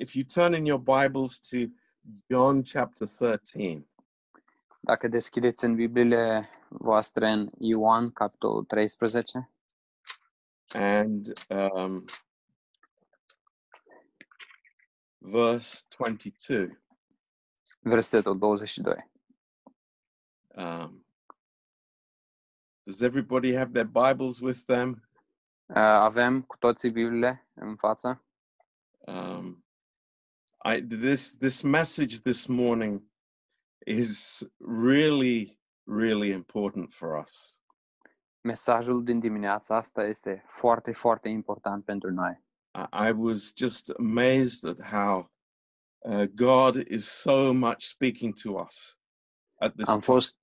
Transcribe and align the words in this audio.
if 0.00 0.16
you 0.16 0.24
turn 0.24 0.54
in 0.54 0.64
your 0.66 0.78
Bibles 0.78 1.38
to 1.50 1.68
John 2.30 2.62
chapter 2.62 3.06
13, 3.06 3.84
Dacă 4.80 5.08
deschideți 5.08 5.64
în 5.64 5.74
Bibliile 5.74 6.50
voastre 6.68 7.30
în 7.30 7.50
Ioan, 7.58 8.10
capitolul 8.10 8.64
13, 8.64 9.50
and 10.68 11.32
um, 11.48 12.04
verse 15.18 15.84
22. 15.98 16.78
versetul 17.80 18.38
22. 18.38 19.10
Um, 20.48 21.06
does 22.82 23.00
everybody 23.00 23.54
have 23.54 23.70
their 23.72 23.86
Bibles 23.86 24.40
with 24.40 24.60
them? 24.66 25.08
Uh, 25.66 25.76
Avem 25.76 26.42
cu 26.42 26.56
toții 26.56 26.90
Bibliile 26.90 27.48
în 27.54 27.76
față. 27.76 28.24
Um, 28.98 29.64
I 30.64 30.80
this 30.80 31.36
this 31.38 31.62
message 31.62 32.20
this 32.22 32.46
morning 32.46 33.02
is 33.86 34.42
really 34.58 35.58
really 35.86 36.30
important 36.32 36.92
for 36.92 37.18
us. 37.22 37.58
Mesajul 38.40 39.04
din 39.04 39.18
dimineața 39.18 39.76
asta 39.76 40.04
este 40.04 40.44
foarte, 40.48 40.92
foarte 40.92 41.28
important 41.28 41.84
pentru 41.84 42.10
noi. 42.10 42.44
I, 42.74 43.08
I 43.08 43.12
was 43.16 43.52
just 43.56 43.90
amazed 43.98 44.64
at 44.64 44.80
how 44.80 45.30
uh, 45.98 46.24
God 46.34 46.88
is 46.88 47.08
so 47.08 47.52
much 47.52 47.82
speaking 47.82 48.34
to 48.42 48.50
us 48.50 48.98
at 49.60 49.74
this 49.74 49.88
Am 49.88 50.00
fost, 50.00 50.38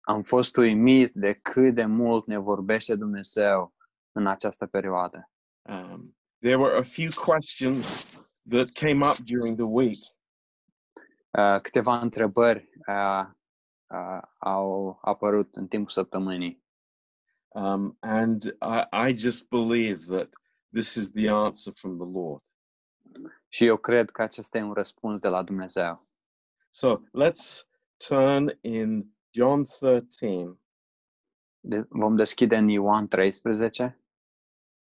am 0.00 0.22
fost 0.22 0.56
uimit 0.56 1.12
de 1.12 1.32
cât 1.32 1.74
de 1.74 1.84
mult 1.84 2.26
ne 2.26 2.38
vorbește 2.38 2.96
Dumnezeu 2.96 3.74
în 4.12 4.26
această 4.26 4.66
perioadă. 4.66 5.30
Um, 5.62 6.16
there 6.40 6.56
were 6.56 6.76
a 6.76 6.82
few 6.82 7.08
questions 7.24 8.06
that 8.48 8.70
came 8.74 9.02
up 9.02 9.16
during 9.24 9.54
the 9.56 9.66
week, 9.66 9.98
Uh, 11.38 11.60
câteva 11.60 11.98
întrebări 12.00 12.70
uh, 12.88 13.26
uh, 13.90 14.22
au 14.38 14.98
apărut 15.02 15.56
în 15.56 15.68
timpul 15.68 15.90
săptămânii 15.90 16.64
um, 17.48 17.96
and 18.00 18.42
I, 18.44 19.08
I 19.08 19.16
just 19.16 19.48
believe 19.48 20.16
that 20.16 20.28
this 20.72 20.94
is 20.94 21.10
the 21.10 21.28
answer 21.28 21.72
from 21.76 21.96
the 21.98 22.06
Lord. 22.20 22.42
și 23.48 23.66
eu 23.66 23.76
cred 23.76 24.10
că 24.10 24.22
acesta 24.22 24.58
e 24.58 24.62
un 24.62 24.72
răspuns 24.72 25.18
de 25.20 25.28
la 25.28 25.42
Dumnezeu. 25.42 26.08
So 26.70 26.96
let's 26.98 27.68
turn 28.08 28.58
in 28.60 29.14
John 29.30 29.62
13 29.64 30.58
De- 31.60 31.86
vom 31.88 32.16
deschide 32.16 32.56
în 32.56 32.68
Ioan 32.68 33.08
13, 33.08 34.04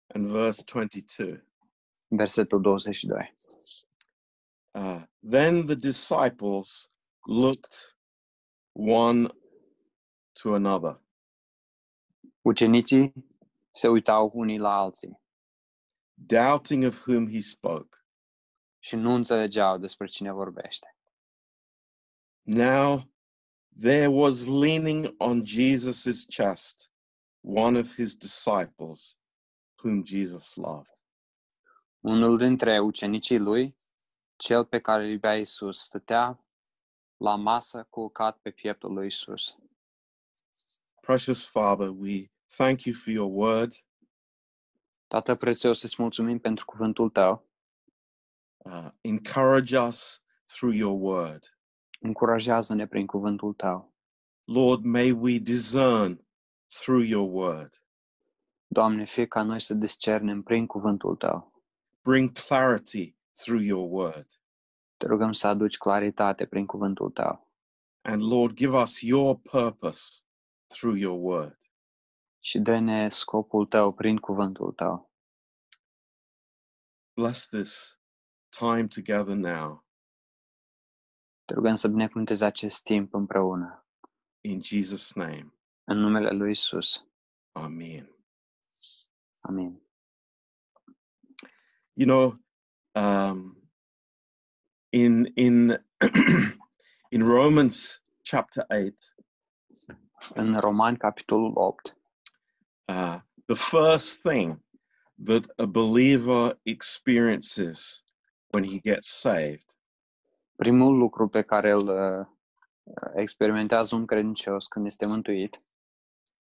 and 0.07 0.27
verse 0.27 0.63
22. 0.73 1.45
Versetul 2.11 2.61
22. 2.63 3.17
Uh, 4.75 5.03
then 5.23 5.67
the 5.67 5.77
disciples 5.77 6.89
looked 7.27 7.95
one 8.75 9.31
to 10.43 10.55
another, 10.55 10.99
Ucenicii 12.43 13.13
se 13.71 13.89
uitau 13.89 14.31
unii 14.35 14.59
la 14.59 14.77
alții 14.79 15.21
doubting 16.15 16.85
of 16.85 17.07
whom 17.07 17.29
he 17.29 17.41
spoke. 17.41 17.89
și 18.81 18.97
nu 18.97 19.15
înțelegeau 19.15 19.79
despre 19.79 20.07
cine 20.07 20.33
vorbește. 20.33 20.97
Now 22.47 23.11
there 23.81 24.09
was 24.09 24.47
leaning 24.47 25.15
on 25.19 25.45
Jesus' 25.45 26.27
chest 26.29 26.93
one 27.43 27.79
of 27.79 27.95
his 27.97 28.15
disciples, 28.17 29.19
whom 29.83 30.05
Jesus 30.05 30.57
loved. 30.57 31.00
Unul 32.01 32.39
dintre 32.39 32.79
ucenicii 32.79 33.39
lui, 33.39 33.77
cel 34.37 34.65
pe 34.65 34.81
care 34.81 35.05
îl 35.05 35.11
iubea 35.11 35.37
Iisus, 35.37 35.79
stătea 35.79 36.45
la 37.17 37.35
masă 37.35 37.87
culcat 37.91 38.39
pe 38.39 38.51
pieptul 38.51 38.93
lui 38.93 39.05
Iisus. 39.05 39.57
Precious 41.01 41.47
Father, 41.47 41.89
we 41.89 42.31
thank 42.57 42.83
you 42.83 42.95
for 42.95 43.13
your 43.13 43.31
word. 43.33 43.73
Tată 45.07 45.35
prețios, 45.35 45.83
îți 45.83 46.03
mulțumim 46.03 46.39
pentru 46.39 46.65
cuvântul 46.65 47.11
tău. 47.11 47.49
Uh, 48.57 48.89
encourage 49.01 49.79
us 49.79 50.23
through 50.45 50.77
your 50.77 50.99
word. 51.01 51.59
Încurajează-ne 52.01 52.87
prin 52.87 53.07
cuvântul 53.07 53.53
tău. 53.55 53.95
Lord, 54.45 54.85
may 54.85 55.11
we 55.11 55.39
discern 55.39 56.27
through 56.67 57.09
your 57.09 57.29
word. 57.33 57.83
Doamne, 58.67 59.05
fie 59.05 59.27
ca 59.27 59.43
noi 59.43 59.61
să 59.61 59.75
discernem 59.75 60.43
prin 60.43 60.67
cuvântul 60.67 61.17
tău. 61.17 61.50
Bring 62.03 62.33
clarity 62.33 63.17
through 63.35 63.63
your 63.63 63.89
word. 63.91 64.27
Te 64.97 65.07
rugăm 65.07 65.33
să 65.33 65.47
aduci 65.47 65.77
claritate 65.77 66.47
prin 66.47 66.67
cuvântul 66.67 67.11
tău. 67.11 67.49
And 68.03 68.23
Lord, 68.23 68.57
give 68.57 68.77
us 68.77 69.01
your 69.01 69.37
purpose 69.37 70.23
through 70.67 70.99
your 70.99 71.19
word. 71.23 71.59
Și 72.39 72.59
dă-ne 72.59 73.09
scopul 73.09 73.67
tău 73.67 73.93
prin 73.93 74.17
cuvântul 74.17 74.73
tău. 74.73 75.11
Bless 77.15 77.47
this 77.47 78.01
time 78.49 78.87
together 78.87 79.35
now. 79.35 79.85
Te 81.45 81.55
rugăm 81.55 81.75
să 81.75 81.89
binecuvântezi 81.89 82.45
acest 82.45 82.83
timp 82.83 83.15
împreună. 83.15 83.87
In 84.41 84.61
Jesus' 84.63 85.13
name, 85.15 85.55
În 85.85 85.99
numele 85.99 86.31
lui 86.31 86.51
Isus. 86.51 87.07
Amen. 87.53 88.17
Amin. 89.41 89.90
You 91.95 92.07
know, 92.07 92.39
um, 92.95 93.57
in 94.93 95.33
in 95.35 95.79
in 97.11 97.23
Romans 97.23 98.01
chapter 98.23 98.65
eight, 98.71 99.15
În 100.35 100.59
Roman 100.59 100.97
capitolul 100.97 101.53
8, 101.55 101.97
uh, 102.85 103.21
the 103.47 103.55
first 103.55 104.21
thing 104.21 104.65
that 105.25 105.45
a 105.57 105.67
believer 105.67 106.59
experiences 106.63 108.05
when 108.51 108.65
he 108.65 108.79
gets 108.79 109.09
saved. 109.21 109.77
Primul 110.57 110.97
lucru 110.97 111.29
pe 111.29 111.43
care 111.43 111.71
îl 111.71 111.89
uh, 111.89 112.27
experimentează 113.15 113.95
un 113.95 114.07
credincios 114.07 114.67
când 114.67 114.87
este 114.87 115.07
mântuit. 115.07 115.63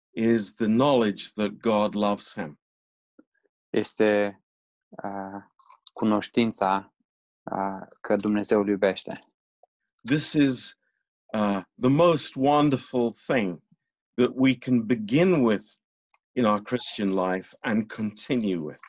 Is 0.09 0.53
the 0.53 0.65
knowledge 0.65 1.25
that 1.35 1.49
God 1.49 1.93
loves 1.93 2.33
him. 2.33 2.59
este 3.69 4.41
cunoștința 5.93 6.93
uh, 7.43 7.87
că 8.01 8.15
Dumnezeu 8.15 8.59
îl 8.59 8.67
iubește. 8.67 9.19
This 10.05 10.33
is 10.33 10.77
uh, 11.33 11.61
the 11.81 11.89
most 11.89 12.35
wonderful 12.35 13.11
thing 13.11 13.59
that 14.13 14.31
we 14.35 14.57
can 14.57 14.85
begin 14.85 15.43
with 15.43 15.65
in 16.35 16.45
our 16.45 16.61
Christian 16.61 17.13
life 17.13 17.55
and 17.59 17.91
continue 17.91 18.57
with. 18.57 18.79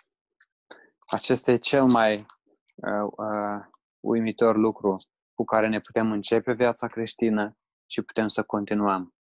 Acesta 1.07 1.53
e 1.53 1.57
cel 1.57 1.85
mai 1.85 2.27
uh, 2.75 3.09
uh, 3.17 3.65
uimitor 4.01 4.57
lucru 4.57 4.97
cu 5.35 5.45
care 5.45 5.69
ne 5.69 5.81
putem 5.81 6.13
începe 6.13 6.53
viața 6.53 6.87
creștină 6.87 7.57
și 7.87 8.03
putem 8.03 8.29
să 8.29 8.43
continuăm. 8.43 9.15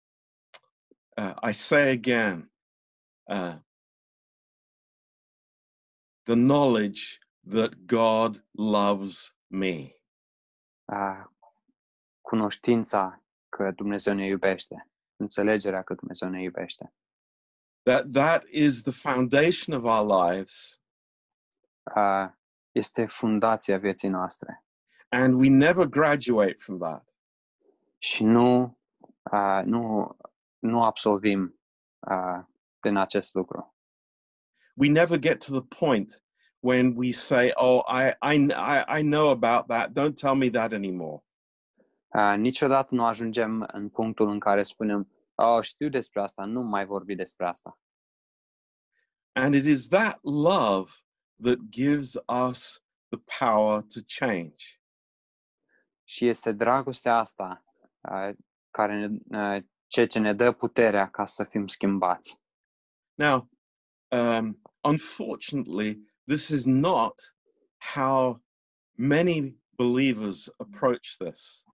Uh, 1.16 1.34
I 1.48 1.52
say 1.52 1.90
again, 1.90 2.52
uh, 3.22 3.56
the 6.28 6.36
knowledge 6.36 7.18
that 7.50 7.86
God 7.86 8.44
loves 8.50 9.36
me. 9.46 9.92
Uh, 10.92 11.24
cunoștința 12.20 13.22
că 13.48 13.70
Dumnezeu 13.70 14.14
ne 14.14 14.26
iubește, 14.26 14.88
înțelegerea 15.16 15.82
că 15.82 15.94
Dumnezeu 15.94 16.28
ne 16.28 16.42
iubește. 16.42 16.92
That 17.82 18.10
that 18.12 18.44
is 18.50 18.82
the 18.82 18.92
foundation 18.92 19.76
of 19.76 19.84
our 19.84 20.30
lives, 20.30 20.80
Uh, 21.96 22.28
este 22.72 23.06
fundația 23.06 23.78
vieții 23.78 24.08
noastre 24.08 24.64
and 25.08 25.34
we 25.34 25.48
never 25.48 25.86
graduate 25.86 26.54
from 26.58 26.78
that. 26.78 27.06
și 27.98 28.24
nu, 28.24 28.78
uh, 29.32 29.60
nu, 29.64 30.16
nu 30.58 30.82
absolvim 30.82 31.60
uh, 31.98 32.44
din 32.80 32.96
acest 32.96 33.34
lucru. 33.34 33.74
We 34.78 34.88
never 34.88 35.18
get 35.18 35.44
to 35.46 35.60
the 35.60 35.76
point 35.78 36.22
when 36.60 36.94
we 36.96 37.12
say, 37.12 37.52
"Oh, 37.56 37.82
I 37.88 38.14
I 38.20 38.34
I, 38.52 38.98
I 38.98 39.02
know 39.02 39.30
about 39.30 39.66
that. 39.68 39.92
Don't 39.92 40.16
tell 40.16 40.34
me 40.34 40.50
that 40.50 40.72
anymore." 40.72 41.22
Uh, 42.14 42.34
niciodată 42.36 42.94
nu 42.94 43.04
ajungem 43.04 43.68
în 43.72 43.88
punctul 43.88 44.28
în 44.28 44.38
care 44.38 44.62
spunem, 44.62 45.10
oh, 45.34 45.62
știu 45.62 45.88
despre 45.88 46.20
asta, 46.20 46.44
nu 46.44 46.62
mai 46.62 46.86
vorbi 46.86 47.14
despre 47.14 47.46
asta. 47.46 47.78
And 49.32 49.54
it 49.54 49.64
is 49.64 49.88
that 49.88 50.18
love 50.22 50.90
that 51.42 51.58
gives 51.68 52.14
us 52.48 52.82
the 53.08 53.20
power 53.38 53.82
to 53.82 54.00
change. 54.18 54.64
Și 56.04 56.28
este 56.28 56.52
dragostea 56.52 57.16
asta 57.16 57.64
uh, 58.00 58.36
care 58.70 59.06
ne, 59.06 59.56
uh, 59.56 59.64
ce 59.86 60.18
ne 60.18 60.34
dă 60.34 60.52
puterea 60.52 61.10
ca 61.10 61.24
să 61.24 61.44
fim 61.44 61.66
schimbați. 61.66 62.42
Now, 63.14 63.48
um, 64.08 64.62
unfortunately, 64.88 65.98
this 66.26 66.50
is 66.50 66.66
not 66.66 67.14
how 67.78 68.40
many 68.96 69.56
believers 69.76 70.48
approach 70.58 71.16
this. 71.18 71.64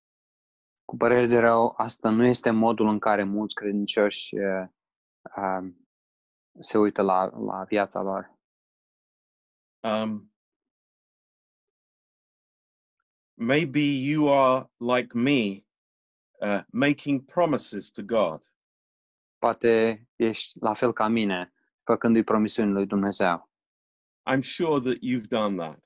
Cu 0.85 0.97
părere 0.97 1.27
de 1.27 1.39
rău, 1.39 1.75
asta 1.77 2.11
nu 2.11 2.25
este 2.25 2.51
modul 2.51 2.89
în 2.89 2.99
care 2.99 3.25
mulți 3.25 3.55
credincioși 3.55 4.35
uh, 4.37 4.69
uh, 5.37 5.73
se 6.59 6.79
uită 6.79 7.03
la, 7.03 7.25
la 7.25 7.65
viața 7.65 8.03
lor. 8.03 8.33
Um, 9.83 10.33
maybe 13.35 13.81
you 13.81 14.33
are 14.33 14.71
like 14.79 15.19
me, 15.19 15.65
uh, 16.41 16.63
making 16.73 17.25
promises 17.25 17.91
to 17.91 18.03
God. 18.03 18.43
Poate 19.39 20.07
ești 20.17 20.59
la 20.61 20.75
fel 20.75 20.93
ca 20.93 21.09
mine, 21.09 21.54
făcându-i 21.85 22.23
promisiuni 22.23 22.73
lui 22.73 22.87
Dumnezeu. 22.87 23.51
I'm 24.31 24.43
sure 24.43 24.81
that 24.81 24.99
you've 25.03 25.29
done 25.29 25.57
that. 25.57 25.85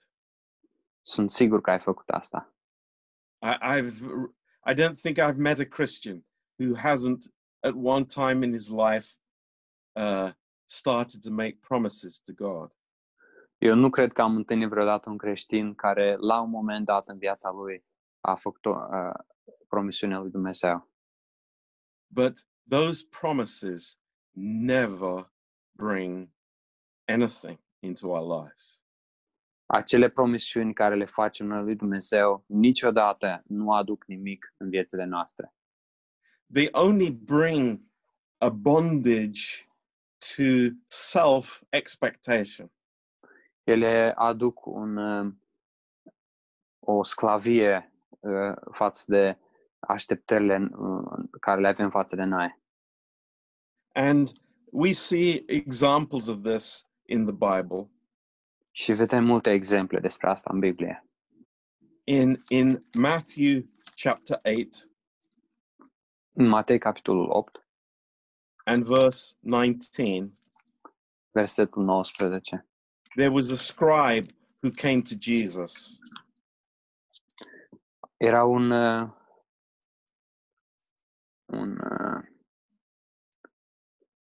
Sunt 1.01 1.31
sigur 1.31 1.61
că 1.61 1.71
ai 1.71 1.81
făcut 1.81 2.09
asta. 2.09 2.55
I, 3.43 3.57
I've, 3.63 4.01
I 4.71 4.75
don't 4.75 5.01
think 5.03 5.19
I've 5.19 5.39
met 5.39 5.59
a 5.59 5.65
Christian 5.65 6.25
who 6.59 6.75
hasn't, 6.77 7.33
at 7.61 7.75
one 7.75 8.05
time 8.05 8.45
in 8.45 8.53
his 8.53 8.69
life, 8.69 9.17
uh, 9.93 10.31
started 10.67 11.23
to 11.23 11.31
make 11.31 11.59
promises 11.61 12.21
to 12.21 12.33
God. 12.33 12.73
Eu 13.59 13.75
nu 13.75 13.91
cred 13.91 14.13
că 14.13 14.23
am 14.23 14.37
întâlnit 14.37 14.69
vreodată 14.69 15.11
un 15.11 15.17
creștin 15.17 15.75
care, 15.75 16.17
la 16.17 16.41
un 16.41 16.51
moment 16.51 16.85
dat 16.85 17.09
în 17.09 17.19
viața 17.19 17.51
lui, 17.51 17.85
a 18.21 18.35
făcut 18.35 18.67
o 18.67 18.71
uh, 18.71 19.15
promisiune 19.69 20.19
lui 20.19 20.31
Dumnezeu. 20.31 20.91
But 22.07 22.47
those 22.69 23.07
promises 23.21 24.01
never 24.41 25.33
bring 25.79 26.31
anything 27.09 27.59
into 27.83 28.09
our 28.09 28.43
lives. 28.43 28.83
Acele 29.67 30.09
promisiuni 30.09 30.73
care 30.73 30.95
le 30.95 31.05
facem 31.05 31.47
noi 31.47 31.63
lui 31.63 31.77
Dumnezeu 31.77 32.45
niciodată 32.47 33.43
nu 33.47 33.73
aduc 33.73 34.05
nimic 34.05 34.55
în 34.57 34.69
viețile 34.69 35.05
noastre. 35.05 35.55
They 36.53 36.69
only 36.73 37.11
bring 37.11 37.81
a 38.39 38.49
bondage 38.49 39.69
to 40.19 40.77
self 40.87 41.63
expectation. 41.69 42.73
Ele 43.65 44.13
aduc 44.17 44.67
un, 44.67 44.97
uh, 44.97 45.33
o 46.79 47.03
sclavie 47.03 47.93
uh, 48.21 48.57
față 48.71 49.05
de 49.07 49.39
așteptările 49.79 50.69
uh, 50.79 51.25
care 51.41 51.61
le 51.61 51.69
avem 51.69 51.91
față 51.91 52.17
de 52.17 52.25
noi. 52.25 52.59
And 53.93 54.29
we 54.73 54.93
see 54.93 55.45
examples 55.47 56.29
of 56.29 56.43
this 56.43 56.87
in 57.07 57.25
the 57.25 57.33
Bible. 57.33 57.91
Și 58.71 58.93
vedem 58.93 59.25
multe 59.25 59.51
exemple 59.51 60.01
despre 60.01 60.31
asta 60.31 60.51
în 60.53 60.59
Biblie. 60.59 61.05
In, 62.05 62.43
in 62.49 62.85
Matthew 62.93 63.63
chapter 63.95 64.41
8 64.43 64.89
În 66.33 66.47
Matei, 66.47 66.79
capitolul 66.79 67.31
8, 67.31 67.67
and 68.65 68.85
verse 68.85 69.35
19, 69.41 70.33
versetul 71.31 71.85
19. 71.85 72.69
there 73.17 73.33
was 73.33 73.51
a 73.51 73.57
scribe 73.57 74.29
who 74.63 74.71
came 74.71 75.03
to 75.03 75.17
Jesus. 75.17 75.99
Era 78.21 78.45
un, 78.45 78.71
uh, 78.71 79.09
un 81.47 81.79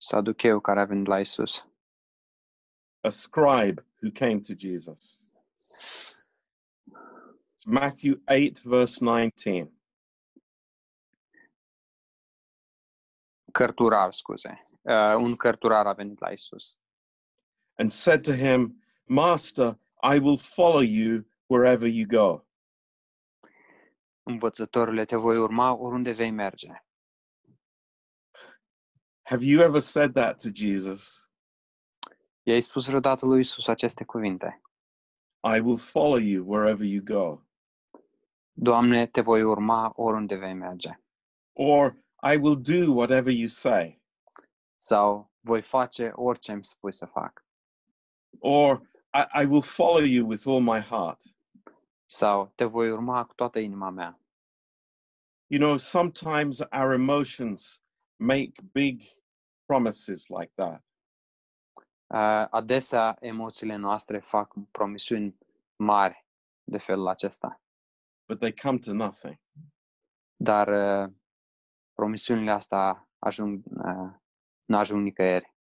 saducheu 0.08 0.60
care 0.60 0.80
a 0.80 0.86
venit 0.86 1.08
la 1.08 1.20
Isus. 1.20 1.68
A 3.02 3.10
scribe 3.10 3.86
who 4.02 4.12
came 4.12 4.40
to 4.40 4.54
Jesus. 4.54 5.32
It's 7.54 7.66
Matthew 7.66 8.20
8, 8.28 8.62
verse 8.64 9.04
19. 9.04 9.72
Cărturar, 13.52 14.14
scuze. 14.14 14.62
Uh, 14.82 15.16
un 15.16 15.36
cărturar 15.36 15.88
a 15.88 15.94
venit 15.94 16.20
la 16.20 16.32
Isus 16.32 16.78
and 17.78 17.92
said 17.92 18.24
to 18.24 18.36
him, 18.36 18.76
Master, 19.08 19.76
I 20.02 20.20
will 20.20 20.38
follow 20.38 20.82
you 20.82 21.26
wherever 21.48 21.88
you 21.88 22.06
go. 22.06 22.42
Învățătorule, 24.24 25.06
te 25.06 25.16
voi 25.16 25.38
urma 25.38 25.78
oriunde 25.78 26.12
vei 26.12 26.32
merge. 26.32 26.87
Have 29.30 29.44
you 29.44 29.62
ever 29.62 29.82
said 29.82 30.14
that 30.14 30.40
to 30.40 30.52
Jesus? 30.52 31.28
I-ai 32.44 32.62
spus 32.62 32.88
vreodată 32.88 33.26
lui 33.26 33.40
Isus 33.40 33.68
aceste 33.68 34.04
cuvinte. 34.04 34.62
I 35.44 35.60
will 35.60 35.78
follow 35.78 36.18
you 36.18 36.44
wherever 36.46 36.86
you 36.86 37.02
go. 37.02 37.42
Doamne, 38.54 39.06
te 39.06 39.22
voi 39.22 39.42
urma 39.42 39.92
oriunde 39.96 40.36
vei 40.36 40.54
merge. 40.54 41.00
Or 41.54 41.92
I 42.24 42.38
will 42.38 42.56
do 42.56 42.94
whatever 42.94 43.34
you 43.34 43.48
say. 43.48 44.02
Sau 44.78 45.32
voi 45.40 45.62
face 45.62 46.12
orice 46.14 46.52
îmi 46.52 46.66
spui 46.66 46.94
să 46.94 47.06
fac. 47.06 47.46
Or 48.40 48.82
I, 49.14 49.42
I 49.42 49.46
will 49.46 49.62
follow 49.62 50.04
you 50.04 50.26
with 50.28 50.48
all 50.48 50.62
my 50.62 50.80
heart. 50.80 51.22
Sau 52.06 52.52
te 52.56 52.66
voi 52.66 52.92
urma 52.92 53.26
cu 53.26 53.34
toată 53.34 53.60
inima 53.60 53.90
mea. 53.90 54.20
You 55.48 55.60
know, 55.60 55.78
sometimes 55.78 56.60
our 56.72 56.94
emotions 56.94 57.82
make 58.16 58.52
big 58.72 59.16
promises 59.68 60.28
like 60.28 60.52
that. 60.56 60.84
Uh, 62.08 62.48
adesea 62.50 63.18
emoțiile 63.20 63.76
noastre 63.76 64.20
fac 64.20 64.54
promisiuni 64.72 65.38
mari 65.76 66.26
de 66.64 66.78
felul 66.78 67.08
acesta. 67.08 67.62
but 68.28 68.40
they 68.40 68.52
come 68.52 68.80
to 68.80 68.94
nothing. 68.94 69.38
Dar 70.36 70.68
uh, 70.68 71.10
promisiunile 71.94 72.52
astea 72.52 73.10
ajung, 73.20 73.64
uh, 73.66 74.12
nu 74.66 74.78
ajung 74.78 75.04
nicăieri. 75.04 75.56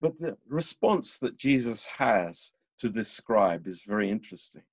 But 0.00 0.16
the 0.16 0.38
response 0.50 1.16
that 1.20 1.38
Jesus 1.38 1.86
has 1.86 2.54
to 2.82 2.88
this 2.88 3.08
scribe 3.08 3.68
is 3.68 3.84
very 3.84 4.08
interesting. 4.08 4.64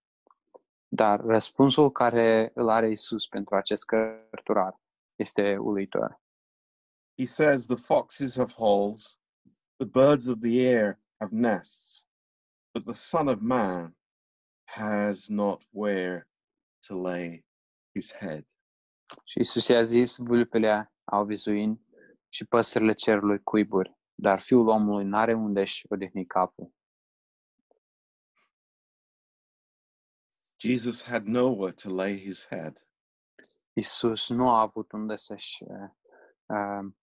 Dar 0.87 1.19
răspunsul 1.19 1.91
care 1.91 2.51
îl 2.53 2.69
are 2.69 2.91
Isus 2.91 3.27
pentru 3.27 3.55
acest 3.55 3.85
cărturar 3.85 4.79
este 5.15 5.57
uluitor. 5.57 6.21
He 7.17 7.25
says, 7.25 7.65
The 7.65 7.77
foxes 7.77 8.35
have 8.35 8.51
holes, 8.51 9.17
the 9.79 9.85
birds 9.85 10.27
of 10.27 10.41
the 10.41 10.67
air 10.67 10.99
have 11.21 11.31
nests, 11.31 12.03
but 12.73 12.85
the 12.85 12.93
Son 12.93 13.29
of 13.29 13.41
Man 13.41 13.93
has 14.65 15.29
not 15.29 15.63
where 15.71 16.27
to 16.83 16.97
lay 16.97 17.43
his 17.93 18.11
head. 18.11 18.45
Și 19.23 19.39
Isus 19.39 19.67
i-a 19.67 19.81
zis, 19.81 20.17
vulpele 20.17 20.91
au 21.03 21.25
vizuini 21.25 21.81
și 22.29 22.45
păsările 22.45 22.93
cerului 22.93 23.43
cuiburi, 23.43 23.97
dar 24.15 24.39
fiul 24.39 24.67
omului 24.67 25.05
n-are 25.05 25.33
unde 25.33 25.63
odihni 25.89 26.25
capul. 26.25 26.73
Jesus 30.57 31.03
had 31.03 31.25
nowhere 31.25 31.73
to 31.73 31.89
lay 31.89 32.19
his 32.19 32.47
head. 32.47 32.87
Isus 33.73 34.29
nu 34.29 34.49
a 34.49 34.59
avut 34.59 34.91
unde 34.91 35.15
să-și, 35.15 35.63
uh, 35.63 35.89
uh, 36.45 36.93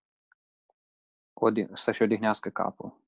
să-și 1.73 2.03
odihnească 2.03 2.51
capul. 2.51 3.01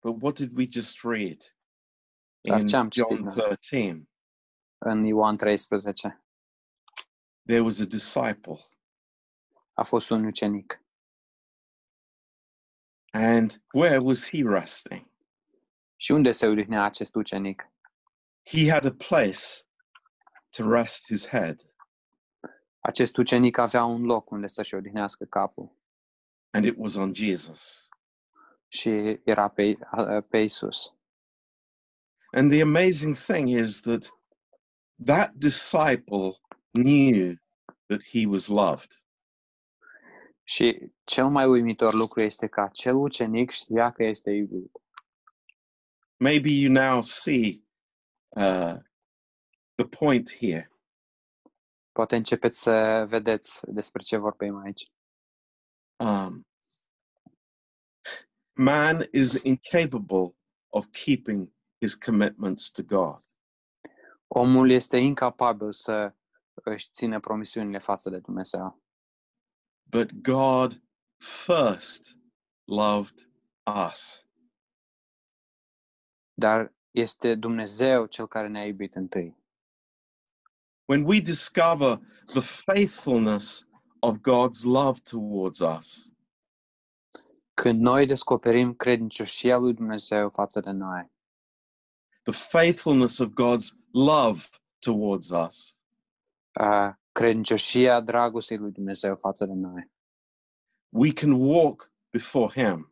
But 0.00 0.22
what 0.22 0.34
did 0.34 0.56
we 0.56 0.66
just 0.70 1.02
read 1.02 1.56
Dar 2.40 2.60
in 2.60 2.66
ce 2.66 2.76
am 2.76 2.88
John 2.90 3.08
citit 3.08 3.24
noi? 3.24 3.32
13? 3.34 4.08
În 4.78 5.04
Ioan 5.04 5.36
13 5.36 6.24
There 7.46 7.60
was 7.60 7.80
a 7.80 7.84
disciple, 7.84 8.58
a 9.72 9.82
fost 9.82 10.10
un 10.10 10.24
ucenic. 10.24 10.78
and 13.10 13.62
where 13.72 13.98
was 13.98 14.28
he 14.28 14.42
resting? 14.42 15.06
Și 15.96 16.12
unde 16.12 16.30
se 16.30 16.46
odihnea 16.46 16.84
acest 16.84 17.14
ucenic? 17.14 17.68
He 18.42 18.70
had 18.70 18.84
a 18.84 18.94
place 19.08 19.38
to 20.50 20.68
rest 20.68 21.06
his 21.06 21.28
head, 21.28 21.74
Acest 22.80 23.16
ucenic 23.16 23.58
avea 23.58 23.84
un 23.84 24.04
loc 24.04 24.30
unde 24.30 24.46
să-și 24.46 24.74
odihnească 24.74 25.24
capul 25.24 25.76
and 26.54 26.64
it 26.64 26.74
was 26.76 26.96
on 26.96 27.14
Jesus. 27.14 27.88
și 28.74 29.20
era 29.24 29.48
pe, 29.48 29.78
pe 30.28 30.38
Isus. 30.38 30.94
And 32.32 32.50
the 32.50 32.60
amazing 32.60 33.16
thing 33.16 33.48
is 33.48 33.80
that 33.80 34.10
that 35.04 35.32
disciple 35.34 36.40
knew 36.72 37.36
that 37.86 38.02
he 38.02 38.26
was 38.26 38.46
loved. 38.46 39.04
Și 40.42 40.92
cel 41.04 41.28
mai 41.28 41.46
uimitor 41.46 41.92
lucru 41.92 42.24
este 42.24 42.46
că 42.46 42.60
acel 42.60 42.94
ucenic 42.94 43.50
știa 43.50 43.92
că 43.92 44.04
este 44.04 44.30
iubit. 44.30 44.72
Maybe 46.16 46.48
you 46.48 46.72
now 46.72 47.02
see 47.02 47.62
uh, 48.28 48.76
the 49.74 49.86
point 49.98 50.34
here. 50.34 50.70
Poate 51.92 52.16
începeți 52.16 52.62
să 52.62 53.04
vedeți 53.08 53.60
despre 53.66 54.02
ce 54.02 54.16
vorbim 54.16 54.56
aici. 54.56 54.90
Um, 55.96 56.46
man 58.56 59.06
is 59.12 59.34
incapable 59.42 60.34
of 60.70 60.90
keeping 60.92 61.48
his 61.80 61.94
commitments 61.94 62.70
to 62.70 62.82
God. 62.82 63.16
Omul 64.28 64.70
este 64.70 64.96
incapabil 64.96 65.72
să 65.72 66.14
își 66.54 66.88
țină 66.90 67.20
promisiunile 67.20 67.78
față 67.78 68.10
de 68.10 68.18
Dumnezeu. 68.18 68.82
But 69.90 70.12
God 70.22 70.82
first 71.16 72.16
loved 72.64 73.28
us. 73.88 74.26
Dar 76.34 76.74
este 76.90 77.34
Dumnezeu 77.34 78.06
cel 78.06 78.28
care 78.28 78.48
ne-a 78.48 78.66
iubit 78.66 78.94
întâi. 78.94 79.36
When 80.84 81.04
we 81.04 81.20
discover 81.20 82.00
the 82.26 82.40
faithfulness 82.40 83.68
of 84.04 84.20
God's 84.20 84.64
love 84.64 85.00
towards 85.02 85.60
us, 85.60 86.12
Când 87.54 87.80
noi 87.80 88.06
descoperim 88.06 88.74
credincioșia 88.74 89.56
lui 89.56 89.74
Dumnezeu 89.74 90.30
față 90.30 90.60
de 90.60 90.70
noi, 90.70 91.12
the 92.22 92.32
faithfulness 92.32 93.18
of 93.18 93.28
God's 93.28 93.68
love 93.92 94.40
towards 94.78 95.30
us, 95.30 95.80
uh, 96.60 96.92
credincioșia 97.12 98.00
dragostei 98.00 98.56
lui 98.56 98.72
Dumnezeu 98.72 99.16
față 99.16 99.46
de 99.46 99.52
noi, 99.52 99.90
we 100.88 101.12
can 101.12 101.30
walk 101.32 101.92
before 102.10 102.62
Him. 102.62 102.88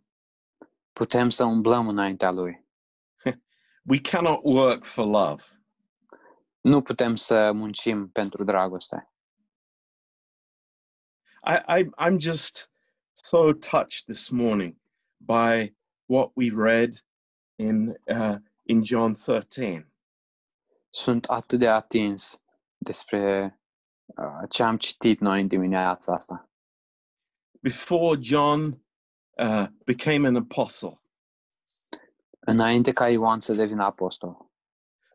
putem 0.92 1.28
să 1.30 1.44
umblăm 1.44 1.88
înaintea 1.88 2.30
lui. 2.30 2.66
We 3.90 4.00
cannot 4.00 4.40
work 4.42 4.84
for 4.84 5.04
love. 5.06 5.42
Nu 6.60 6.82
putem 6.82 7.14
să 7.14 7.52
muncim 7.52 8.08
pentru 8.08 8.44
dragoste. 8.44 9.11
I, 11.44 11.62
I, 11.68 11.84
I'm 11.98 12.18
just 12.18 12.68
so 13.12 13.52
touched 13.52 14.06
this 14.06 14.30
morning 14.30 14.76
by 15.20 15.72
what 16.06 16.30
we 16.36 16.50
read 16.50 16.94
in, 17.58 17.94
uh, 18.08 18.38
in 18.66 18.82
John 18.84 19.14
13. 19.14 19.86
Sunt 20.90 21.24
atât 21.24 21.58
de 21.58 21.68
atins 21.68 22.42
despre 22.78 23.58
uh, 24.16 24.48
ce 24.48 24.62
am 24.62 24.76
citit 24.76 25.20
noi 25.20 25.40
în 25.40 25.46
dimineața 25.46 26.14
asta. 26.14 26.48
Before 27.60 28.20
John 28.20 28.84
uh, 29.38 29.66
became 29.84 30.26
an 30.26 30.36
apostle, 30.36 31.02
Înainte 32.44 32.92
ca 32.92 33.08
Ioan 33.08 33.40
să 33.40 33.54
devină 33.54 33.84
apostol, 33.84 34.50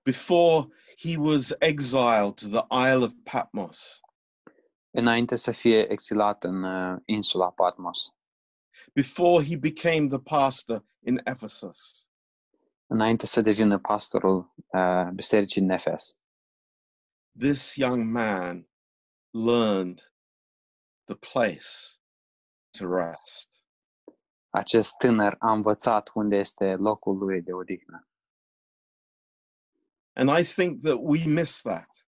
before 0.03 0.67
he 0.98 1.17
was 1.17 1.53
exiled 1.60 2.34
to 2.36 2.48
the 2.48 2.65
Isle 2.89 3.03
of 3.03 3.12
Patmos, 3.24 4.01
înainte 4.98 5.36
să 5.36 5.51
fie 5.51 5.92
exilat 5.92 6.44
în 6.44 6.63
uh, 6.63 7.01
insula 7.06 7.51
Patmos, 7.51 8.16
before 8.94 9.46
he 9.46 9.58
became 9.58 10.08
the 10.08 10.20
pastor 10.20 10.86
in 11.06 11.22
Ephesus, 11.24 12.08
înainte 12.86 13.25
să 13.25 13.42
devină 13.42 13.80
pastorul 13.80 14.54
uh, 14.68 15.10
bisericii 15.13 15.62
în 15.62 15.70
Efes, 15.70 16.18
this 17.39 17.75
young 17.75 18.12
man 18.12 18.68
learned 19.32 20.13
the 21.06 21.16
place 21.16 22.00
to 22.72 22.88
rest. 22.96 23.63
acest 24.50 24.98
tânăr 24.98 25.36
a 25.39 25.51
învățat 25.51 26.10
unde 26.13 26.36
este 26.36 26.75
locul 26.75 27.18
lui 27.18 27.42
de 27.42 27.54
odihnă. 27.54 28.08
And 30.13 30.30
I 30.30 30.44
think 30.44 30.82
that 30.82 30.98
we 31.00 31.25
miss 31.25 31.62
that. 31.62 32.06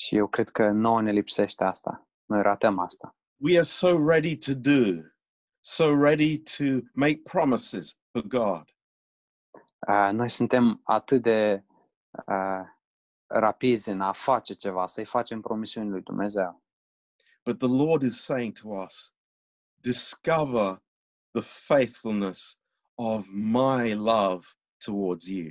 Și 0.00 0.16
eu 0.16 0.28
cred 0.28 0.48
că 0.48 0.70
nouă 0.70 1.02
ne 1.02 1.12
lipsește 1.12 1.64
asta. 1.64 2.08
Noi 2.24 2.42
ratăm 2.42 2.78
asta. 2.78 3.16
We 3.36 3.54
are 3.54 3.66
so 3.66 4.06
ready 4.06 4.36
to 4.36 4.54
do, 4.54 5.02
so 5.60 5.94
ready 5.94 6.38
to 6.38 6.64
make 6.94 7.16
promises 7.16 8.00
for 8.10 8.22
God. 8.22 8.76
Uh, 9.88 10.10
noi 10.12 10.28
suntem 10.28 10.80
atât 10.84 11.22
de 11.22 11.64
uh, 12.26 12.66
rapizi 13.26 13.90
în 13.90 14.00
a 14.00 14.12
face 14.12 14.54
ceva, 14.54 14.86
să-i 14.86 15.04
facem 15.04 15.40
promisiuni 15.40 15.90
lui 15.90 16.02
Dumnezeu. 16.02 16.62
But 17.44 17.58
the 17.58 17.84
Lord 17.84 18.02
is 18.02 18.24
saying 18.24 18.58
to 18.58 18.68
us, 18.68 19.14
discover 19.74 20.82
the 21.30 21.42
faithfulness 21.42 22.58
of 22.94 23.26
my 23.32 23.92
love 23.92 24.46
towards 24.84 25.26
you. 25.26 25.50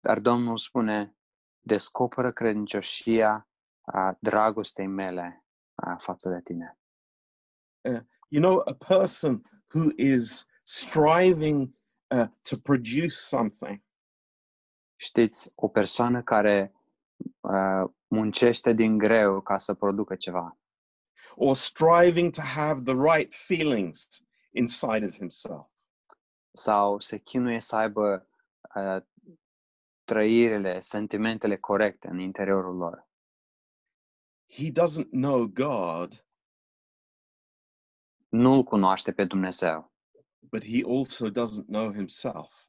Dar 0.00 0.18
Domnul 0.20 0.56
spune, 0.56 1.19
descoperă 1.60 2.32
credincioșia 2.32 3.48
a 3.80 4.16
dragostei 4.20 4.86
mele 4.86 5.44
a, 5.74 5.96
față 5.96 6.28
de 6.28 6.40
tine. 6.40 6.78
You 8.28 8.42
know, 8.42 8.62
a 8.66 8.74
person 8.74 9.42
who 9.74 9.90
is 9.96 10.46
striving 10.64 11.72
uh, 12.10 12.28
to 12.42 12.56
produce 12.56 13.14
something. 13.14 13.82
Știți, 14.96 15.52
o 15.54 15.68
persoană 15.68 16.22
care 16.22 16.74
uh, 17.40 17.90
muncește 18.06 18.72
din 18.72 18.98
greu 18.98 19.40
ca 19.40 19.58
să 19.58 19.74
producă 19.74 20.16
ceva. 20.16 20.58
Or 21.34 21.56
striving 21.56 22.32
to 22.32 22.42
have 22.42 22.82
the 22.82 22.94
right 22.94 23.34
feelings 23.34 24.22
inside 24.50 25.04
of 25.04 25.14
himself. 25.14 25.66
Sau 26.52 26.98
se 26.98 27.18
chinuie 27.18 27.60
să 27.60 27.76
aibă 27.76 28.28
uh, 28.74 29.02
trăirile, 30.10 30.80
sentimentele 30.80 31.56
corecte 31.56 32.08
în 32.08 32.18
interiorul 32.18 32.76
lor. 32.76 33.08
he 34.46 34.70
doesn't 34.70 35.10
know 35.10 35.46
God, 35.46 36.26
Nu-L 38.28 38.62
cunoaște 38.62 39.12
pe 39.12 39.24
Dumnezeu, 39.24 39.92
but 40.40 40.64
he 40.64 40.82
also 40.84 41.28
doesn't 41.28 41.66
know 41.66 41.92
himself. 41.92 42.68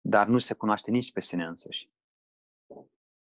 dar 0.00 0.26
nu 0.26 0.38
se 0.38 0.54
cunoaște 0.54 0.90
nici 0.90 1.12
pe 1.12 1.20
sine 1.20 1.44
însuși. 1.44 1.90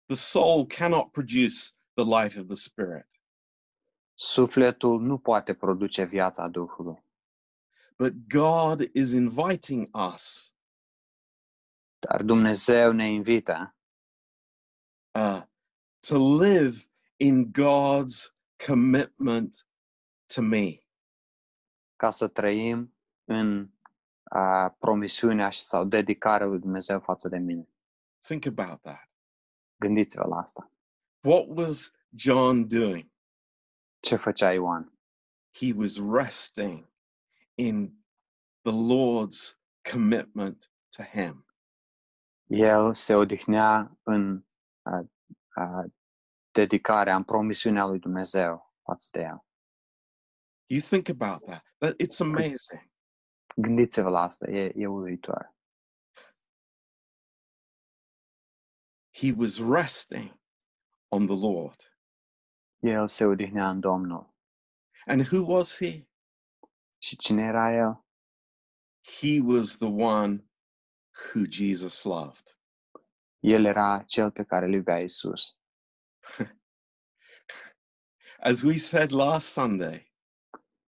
The 0.05 0.15
soul 0.15 0.65
cannot 0.65 1.11
produce 1.11 1.57
the 1.93 2.03
life 2.03 2.39
of 2.39 2.45
the 2.45 2.55
Spirit, 2.55 3.07
Sufletul 4.13 5.01
nu 5.01 5.17
poate 5.17 5.53
produce 5.55 6.03
viața 6.03 6.47
Duhului, 6.47 7.03
but 7.97 8.13
God 8.27 8.79
is 8.93 9.11
inviting 9.11 9.95
us 10.13 10.54
dar 12.09 12.23
Dumnezeu 12.23 12.91
ne 12.91 13.11
invită 13.11 13.75
uh, 15.13 15.41
to 16.07 16.41
live 16.41 16.77
in 17.17 17.51
God's 17.51 18.33
commitment 18.67 19.67
to 20.35 20.41
me. 20.41 20.79
ca 21.95 22.11
să 22.11 22.27
trăim 22.27 22.95
în 23.23 23.69
uh, 24.35 24.71
promisiunea 24.79 25.49
și 25.49 25.63
sau 25.63 25.85
dedicarea 25.85 26.47
lui 26.47 26.59
Dumnezeu 26.59 26.99
față 26.99 27.29
de 27.29 27.37
mine. 27.37 27.69
Think 28.19 28.45
about 28.45 28.81
that. 28.81 29.09
Gândiți-vă 29.75 30.27
la 30.27 30.37
asta. 30.37 30.71
What 31.27 31.45
was 31.47 31.91
John 32.15 32.67
doing? 32.67 33.09
Ce 33.99 34.15
făcea 34.15 34.51
Ioan? 34.51 34.99
He 35.51 35.73
was 35.75 35.97
resting 35.97 36.89
in 37.55 38.03
the 38.61 38.71
Lord's 38.71 39.57
commitment 39.91 40.71
to 40.89 41.03
him. 41.03 41.45
El 42.47 42.93
se 42.93 43.15
odihnea 43.15 43.97
în 44.03 44.45
dedicarea, 46.51 47.15
în 47.15 47.23
promisiunea 47.23 47.85
lui 47.85 47.99
Dumnezeu 47.99 48.73
față 48.83 49.09
de. 49.11 49.27
You 50.65 50.81
think 50.81 51.09
about 51.09 51.43
that. 51.45 51.63
That 51.77 51.93
it's 51.93 52.19
amazing. 52.19 52.91
Gândiți-vă 53.55 54.09
la 54.09 54.21
asta, 54.21 54.49
e, 54.49 54.73
e. 54.75 54.87
He 59.11 59.33
was 59.37 59.59
resting 59.59 60.39
on 61.07 61.25
the 61.25 61.35
Lord. 61.35 61.93
El 62.79 63.07
se 63.07 63.25
odihnea 63.25 63.69
în 63.69 63.79
Domnul. 63.79 64.33
And 65.05 65.21
who 65.21 65.53
was 65.53 65.77
he? 65.77 66.07
Și 66.97 67.17
cine 67.17 67.41
era 67.41 67.71
el? 67.71 68.05
He 69.19 69.41
was 69.41 69.77
the 69.77 69.87
one 69.87 70.44
who 71.15 71.45
Jesus 71.47 72.03
loved. 72.03 72.57
El 73.39 73.65
era 73.65 74.03
cel 74.07 74.31
pe 74.31 74.43
care 74.43 74.65
îl 74.65 74.73
iubea 74.73 74.99
Isus. 74.99 75.57
As 78.39 78.61
we 78.61 78.77
said 78.77 79.11
last 79.11 79.47
Sunday, 79.47 80.13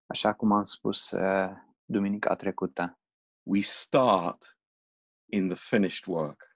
Așa 0.07 0.33
cum 0.33 0.51
am 0.51 0.63
spus 0.63 1.11
uh, 1.11 1.49
duminica 1.85 2.35
trecută, 2.35 2.99
we 3.43 3.61
start 3.61 4.57
in 5.31 5.47
the 5.47 5.57
finished 5.57 6.05
work. 6.05 6.47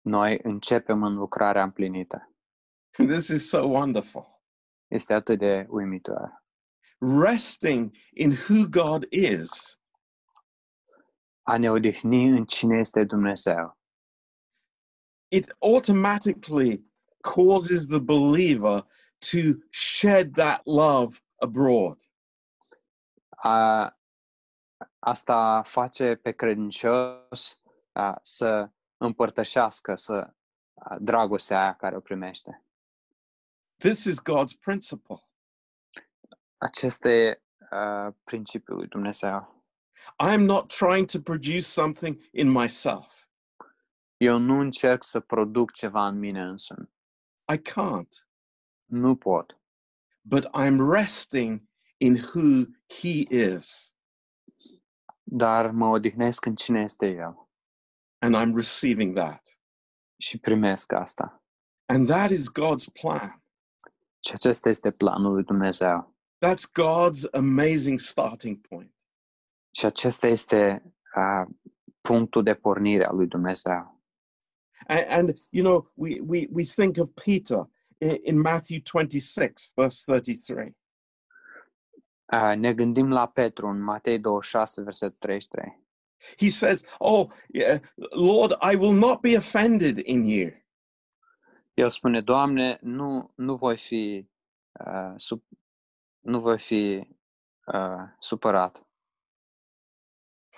noi 0.00 0.38
începem 0.42 1.02
în 1.02 1.14
lucrarea 1.14 1.62
împlinită. 1.62 2.34
This 3.12 3.28
is 3.28 3.48
so 3.48 3.66
wonderful. 3.66 4.42
Este 4.86 5.14
atât 5.14 5.38
de 5.38 5.66
uimitor. 5.68 6.44
Resting 6.98 7.94
in 8.14 8.30
who 8.30 8.68
God 8.68 9.06
is 9.10 9.79
A 11.50 11.58
ne 11.58 11.70
odihni 11.70 12.28
în 12.28 12.44
cine 12.44 12.78
este 12.78 13.04
Dumnezeu. 13.04 13.80
it 15.30 15.50
automatically 15.62 16.82
causes 17.22 17.86
the 17.86 18.00
believer 18.00 18.82
to 19.20 19.54
shed 19.72 20.34
that 20.34 20.62
love 20.66 21.20
abroad. 21.42 21.98
A, 23.44 23.90
asta 24.98 25.62
face 25.62 26.14
pe 26.14 26.32
credincios 26.32 27.62
a, 27.92 28.18
să 28.22 28.70
împărtășească, 28.96 29.94
să 29.94 30.34
uh, 30.74 30.96
dragostea 31.00 31.60
aia 31.60 31.74
care 31.74 31.96
o 31.96 32.00
primește. 32.00 32.64
This 33.78 34.04
is 34.04 34.20
God's 34.20 34.60
principle. 34.60 35.20
Acesta 36.56 37.08
e 37.08 37.42
uh, 37.70 38.14
principiul 38.24 38.76
lui 38.76 38.86
Dumnezeu. 38.86 39.59
I'm 40.22 40.44
not 40.46 40.68
trying 40.68 41.06
to 41.06 41.20
produce 41.20 41.66
something 41.66 42.22
in 42.32 42.48
myself. 42.50 43.28
Eu 44.16 44.38
nu 44.38 44.60
încerc 44.60 45.02
să 45.02 45.20
produc 45.20 45.72
ceva 45.72 46.06
în 46.06 46.18
mine 46.18 46.42
însumi. 46.42 46.90
I 47.52 47.56
can't. 47.58 48.26
Nu 48.84 49.16
pot. 49.16 49.60
But 50.22 50.46
I'm 50.46 50.76
resting 50.92 51.68
in 51.96 52.14
who 52.16 52.64
He 53.00 53.34
is. 53.34 53.94
Dar 55.22 55.70
mă 55.70 55.86
odihnesc 55.86 56.44
în 56.44 56.54
cine 56.54 56.80
este 56.80 57.06
El 57.06 57.48
And 58.18 58.36
I'm 58.36 58.54
receiving 58.54 59.14
that. 59.16 59.58
și 60.16 60.38
primesc 60.38 60.92
asta. 60.92 61.42
And 61.86 62.06
that 62.08 62.30
is 62.30 62.50
God's 62.50 62.92
plan. 62.92 63.42
Și 64.20 64.32
acesta 64.32 64.68
este 64.68 64.90
planul 64.90 65.32
lui 65.32 65.44
Dumnezeu. 65.44 66.16
That's 66.46 66.64
God's 66.80 67.30
amazing 67.32 67.98
starting 67.98 68.66
point. 68.68 68.94
Și 69.70 69.84
acesta 69.84 70.26
este 70.26 70.82
uh, 71.16 71.46
punctul 72.00 72.42
de 72.42 72.54
pornire 72.54 73.04
al 73.04 73.16
lui 73.16 73.26
Dumnezeu. 73.26 74.00
And, 74.86 75.06
and 75.08 75.30
you 75.50 75.64
know, 75.64 75.90
we, 75.94 76.20
we, 76.20 76.46
we 76.50 76.64
think 76.64 76.96
of 76.98 77.08
Peter 77.24 77.68
in, 77.98 78.18
in 78.22 78.40
Matthew 78.40 78.80
26, 78.80 79.70
verse 79.74 80.02
33. 80.04 80.76
Uh, 82.32 82.56
ne 82.56 82.74
gândim 82.74 83.10
la 83.10 83.28
Petru 83.28 83.66
în 83.66 83.80
Matei 83.82 84.18
26, 84.18 84.82
versetul 84.82 85.16
33. 85.18 85.88
He 86.38 86.48
says, 86.48 86.84
Oh, 86.98 87.30
yeah, 87.48 87.80
Lord, 88.10 88.52
I 88.60 88.76
will 88.76 88.94
not 88.94 89.20
be 89.20 89.36
offended 89.36 89.98
in 89.98 90.24
you. 90.24 90.50
El 91.74 91.88
spune, 91.88 92.20
Doamne, 92.20 92.78
nu, 92.82 93.32
nu 93.34 93.54
voi 93.54 93.76
fi, 93.76 94.28
uh, 94.86 95.12
sup, 95.16 95.44
nu 96.20 96.40
voi 96.40 96.58
fi 96.58 97.08
uh, 97.66 98.02
supărat. 98.18 98.89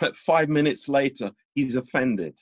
But 0.03 0.17
five 0.17 0.49
minutes 0.49 0.89
later, 0.89 1.31
he's 1.55 1.77
offended. 1.77 2.37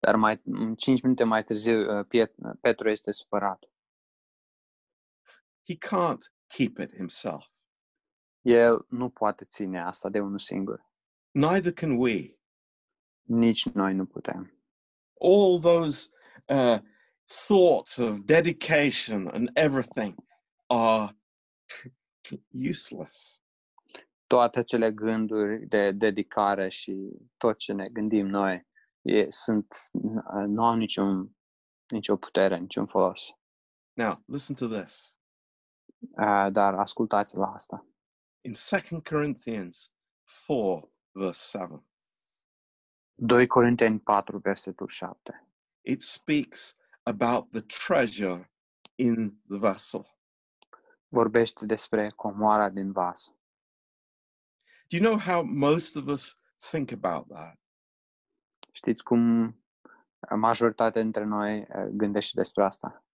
Dar 0.00 0.16
mai, 0.16 0.40
cinci 0.76 1.02
minute 1.02 1.24
mai 1.24 1.44
târziu, 1.44 1.98
uh, 1.98 2.04
Piet, 2.08 2.34
Petru 2.60 2.90
este 2.90 3.10
supărat. 3.10 3.64
He 5.62 5.76
can't 5.76 6.32
keep 6.46 6.78
it 6.78 6.94
himself. 6.94 7.46
El 8.42 8.86
nu 8.88 9.10
poate 9.10 9.44
ține 9.44 9.80
asta 9.80 10.08
de 10.08 10.20
unul 10.20 10.38
singur. 10.38 10.86
Neither 11.30 11.72
can 11.72 11.96
we. 11.96 12.38
Nici 13.22 13.68
noi 13.68 13.94
nu 13.94 14.06
putem. 14.06 14.62
All 15.20 15.60
those 15.60 16.08
uh, 16.48 16.78
thoughts 17.46 17.96
of 17.96 18.18
dedication 18.18 19.28
and 19.28 19.50
everything 19.52 20.14
are 20.66 21.16
useless. 22.70 23.43
Toate 24.26 24.58
acele 24.58 24.92
gânduri 24.92 25.66
de 25.66 25.92
dedicare 25.92 26.68
și 26.68 27.10
tot 27.36 27.56
ce 27.56 27.72
ne 27.72 27.88
gândim 27.88 28.26
noi 28.26 28.66
e, 29.02 29.30
sunt, 29.30 29.74
uh, 29.92 30.44
nu 30.46 30.64
au 30.64 30.74
niciun, 30.74 31.36
nicio 31.88 32.16
putere, 32.16 32.58
niciun 32.58 32.86
folos. 32.86 33.36
Now, 33.92 34.22
listen 34.26 34.54
to 34.54 34.80
this. 34.80 35.16
Uh, 35.98 36.46
dar 36.52 36.74
ascultați 36.74 37.36
la 37.36 37.52
asta. 37.52 37.86
In 38.40 38.52
2 38.70 39.02
Corinthians 39.02 39.92
4, 40.46 40.92
verse 41.12 41.58
7, 41.58 41.86
2 43.14 43.46
Corinteni 43.46 44.00
4, 44.00 44.38
versetul 44.38 44.88
7. 44.88 45.44
it 45.84 46.02
speaks 46.02 46.74
about 47.06 47.52
the 47.52 47.62
treasure 47.62 48.48
in 48.98 49.36
the 49.48 49.58
vessel. 49.58 50.06
Vorbește 51.08 51.66
despre 51.66 52.10
comoara 52.16 52.68
din 52.68 52.92
vas. 52.92 53.34
Do 54.94 55.00
you 55.00 55.06
know 55.06 55.18
how 55.18 55.42
most 55.42 55.96
of 55.96 56.08
us 56.08 56.36
think 56.70 56.92
about 56.92 57.28
that? 57.28 57.58
Știți 58.72 59.02
cum 59.02 59.54
majoritatea 60.36 61.02
dintre 61.02 61.24
noi 61.24 61.58
uh, 61.58 61.86
gândește 61.90 62.32
despre 62.34 62.64
asta? 62.64 63.04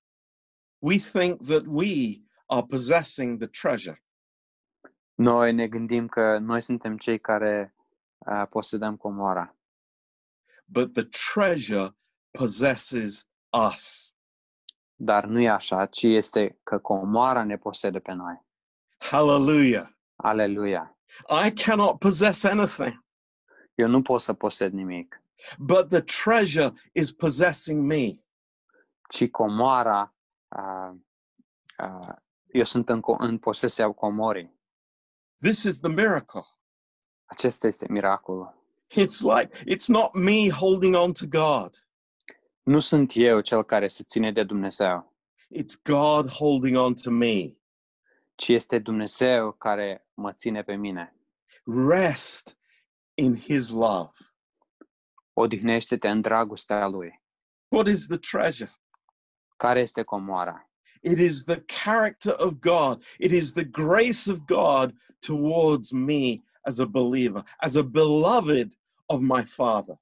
We 0.78 0.96
think 0.96 1.46
that 1.46 1.62
we 1.66 2.22
are 2.46 2.66
possessing 2.66 3.38
the 3.38 3.48
treasure. 3.48 4.04
Noi 5.14 5.52
ne 5.52 5.68
gândim 5.68 6.06
că 6.06 6.38
noi 6.38 6.60
suntem 6.60 6.96
cei 6.96 7.20
care 7.20 7.74
uh, 8.18 8.46
posedăm 8.48 8.96
comoara, 8.96 9.56
but 10.64 10.92
the 10.92 11.08
treasure 11.32 11.96
possesses 12.30 13.28
us. 13.70 14.14
dar 14.94 15.24
nu 15.24 15.40
e 15.40 15.48
așa, 15.48 15.86
ci 15.86 16.02
este 16.02 16.60
că 16.62 16.78
comoara 16.78 17.44
ne 17.44 17.56
posede 17.56 18.00
pe 18.00 18.12
noi. 18.12 18.46
Hallelujah. 18.98 19.90
Aleluia! 20.16 20.99
I 21.28 21.50
cannot 21.50 21.98
possess 22.00 22.44
anything, 22.44 23.04
Eu 23.74 23.88
nu 23.88 24.02
pot 24.02 24.20
să 24.20 24.32
posed 24.32 24.72
nimic, 24.72 25.22
but 25.58 25.88
the 25.88 26.00
treasure 26.00 26.72
is 26.92 27.12
possessing 27.12 27.86
me. 27.86 28.18
ci 29.08 29.28
comoara, 29.30 30.14
uh, 30.56 30.94
uh, 31.78 32.14
eu 32.52 32.64
sunt 32.64 32.88
în, 32.88 33.02
în 33.18 33.38
posesia 33.38 33.92
comorii. 33.92 34.58
This 35.40 35.62
is 35.64 35.78
the 35.80 35.88
miracle. 35.90 36.44
Acesta 37.24 37.66
este 37.66 37.86
miracolul. 37.88 38.58
It's 38.96 39.22
like, 39.22 39.50
it's 39.66 39.88
not 39.88 40.14
me 40.14 40.48
holding 40.50 40.94
on 40.94 41.12
to 41.12 41.26
God, 41.26 41.76
Nu 42.62 42.78
sunt 42.78 43.12
eu 43.14 43.40
cel 43.40 43.62
care 43.62 43.88
se 43.88 44.02
ține 44.02 44.32
de 44.32 44.44
Dumnezeu, 44.44 45.14
it's 45.58 45.82
God 45.82 46.30
holding 46.30 46.76
on 46.76 46.94
to 46.94 47.10
me. 47.10 47.59
Ci 48.40 48.48
este 48.48 48.78
Dumnezeu 48.78 49.52
care 49.52 50.06
mă 50.14 50.32
ține 50.32 50.62
pe 50.62 50.74
mine. 50.74 51.16
Rest 51.88 52.58
in 53.14 53.36
His 53.36 53.70
love. 53.70 54.10
Odihnește-te 55.32 56.08
în 56.08 56.20
dragostea 56.20 56.86
Lui. 56.86 57.22
What 57.68 57.86
is 57.86 58.06
the 58.06 58.16
treasure? 58.16 58.72
Care 59.56 59.80
este 59.80 60.02
comoara? 60.02 60.70
It 61.02 61.18
is 61.18 61.44
the 61.44 61.64
character 61.84 62.34
of 62.38 62.52
God. 62.52 63.04
It 63.18 63.30
is 63.30 63.52
the 63.52 63.64
grace 63.64 64.30
of 64.30 64.38
God 64.38 64.94
towards 65.26 65.90
me 65.90 66.42
as 66.60 66.78
a 66.78 66.86
believer, 66.86 67.44
as 67.58 67.74
a 67.74 67.82
beloved 67.82 68.72
of 69.06 69.20
my 69.20 69.44
Father. 69.44 70.00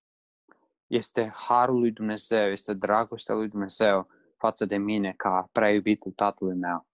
Este 0.87 1.33
harul 1.35 1.79
lui 1.79 1.93
Dumnezeu, 1.93 2.51
este 2.51 2.75
dragostea 2.75 3.35
lui 3.35 3.49
Dumnezeu 3.49 4.09
față 4.37 4.65
de 4.65 4.77
mine 4.77 5.13
ca 5.13 5.49
prea 5.53 5.73
iubitul 5.73 6.13
tatălui 6.13 6.55
meu. 6.55 6.88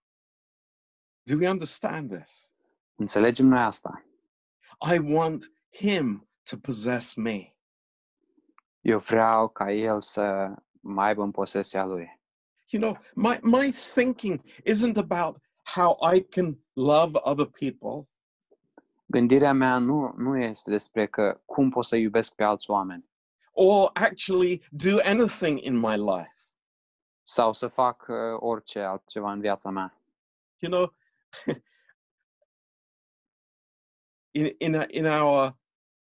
Do 1.26 1.36
we 1.36 1.48
understand 1.48 2.10
this? 2.10 2.52
Înțelegem 2.94 3.46
noi 3.46 3.62
asta? 3.62 4.04
I 4.94 4.98
want 4.98 5.52
Him 5.70 6.28
to 6.50 6.56
possess 6.56 7.14
me. 7.14 7.56
Eu 8.80 8.98
vreau 8.98 9.48
ca 9.48 9.72
El 9.72 10.00
să 10.00 10.54
mă 10.80 11.02
aibă 11.02 11.22
în 11.22 11.30
posesia 11.30 11.84
Lui. 11.84 12.20
You 12.70 12.82
know, 12.82 12.98
my, 13.14 13.38
my 13.42 13.70
thinking 13.70 14.40
isn't 14.70 14.96
about 14.96 15.36
how 15.62 15.96
I 16.14 16.22
can 16.22 16.58
love 16.72 17.18
other 17.22 17.46
people. 17.46 18.08
Gândirea 19.06 19.52
mea 19.52 19.78
nu, 19.78 20.14
nu 20.16 20.38
este 20.38 20.70
despre 20.70 21.06
că 21.06 21.40
cum 21.44 21.70
pot 21.70 21.84
să 21.84 21.96
iubesc 21.96 22.34
pe 22.34 22.44
alți 22.44 22.70
oameni 22.70 23.12
or 23.54 23.90
actually 23.94 24.62
do 24.70 24.98
anything 25.04 25.60
in 25.62 25.76
my 25.76 25.96
life. 25.96 26.32
sau 27.26 27.52
să 27.52 27.68
fac 27.68 28.06
uh, 28.08 28.16
orice 28.38 28.80
altceva 28.80 29.32
în 29.32 29.40
viața 29.40 29.70
mea. 29.70 29.98
You 30.58 30.72
know, 30.72 30.94
in, 34.30 34.54
in, 34.58 34.86
in 34.90 35.06
our 35.06 35.56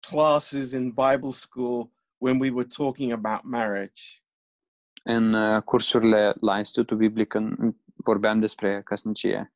classes 0.00 0.72
in 0.72 0.90
Bible 0.90 1.32
school, 1.32 1.90
when 2.18 2.38
we 2.38 2.50
were 2.50 2.66
talking 2.66 3.12
about 3.12 3.44
marriage, 3.44 4.22
În 5.04 5.32
uh, 5.32 5.62
cursurile 5.62 6.34
la 6.40 6.58
Institutul 6.58 6.96
Biblic 6.96 7.28
când 7.28 7.76
vorbeam 7.94 8.40
despre 8.40 8.82
căsnicie, 8.82 9.52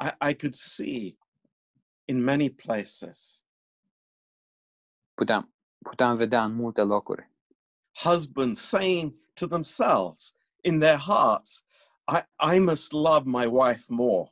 I, 0.00 0.30
I 0.30 0.34
could 0.34 0.54
see 0.54 1.18
in 2.04 2.24
many 2.24 2.50
places. 2.50 3.44
Puteam, 5.14 5.54
puteam 5.78 6.16
vedea 6.16 6.44
în 6.44 6.54
multe 6.54 6.82
locuri 6.82 7.34
husbands 7.94 8.60
saying 8.60 9.14
to 9.36 9.46
themselves 9.46 10.32
in 10.64 10.78
their 10.78 10.96
hearts, 10.96 11.62
I, 12.08 12.22
I 12.38 12.58
must 12.58 12.92
love 12.92 13.26
my 13.26 13.46
wife 13.46 13.90
more. 13.90 14.30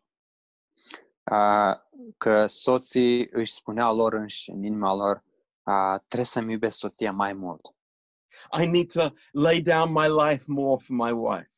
Uh, 1.30 1.76
că 2.16 2.46
soții 2.46 3.28
își 3.30 3.52
spuneau 3.52 3.96
lor 3.96 4.12
înși 4.12 4.50
în 4.50 4.62
inima 4.62 4.94
lor 4.94 5.24
uh, 5.62 6.00
trebuie 6.06 6.24
să-mi 6.26 6.52
iubesc 6.52 6.78
soția 6.78 7.12
mai 7.12 7.32
mult. 7.32 7.74
I 8.61 8.66
need 8.66 8.92
to 8.92 9.08
lay 9.32 9.61
down 9.61 9.92
my 9.92 10.06
life 10.08 10.44
more 10.46 10.82
for 10.85 10.96
my 10.96 11.11
wife. 11.11 11.52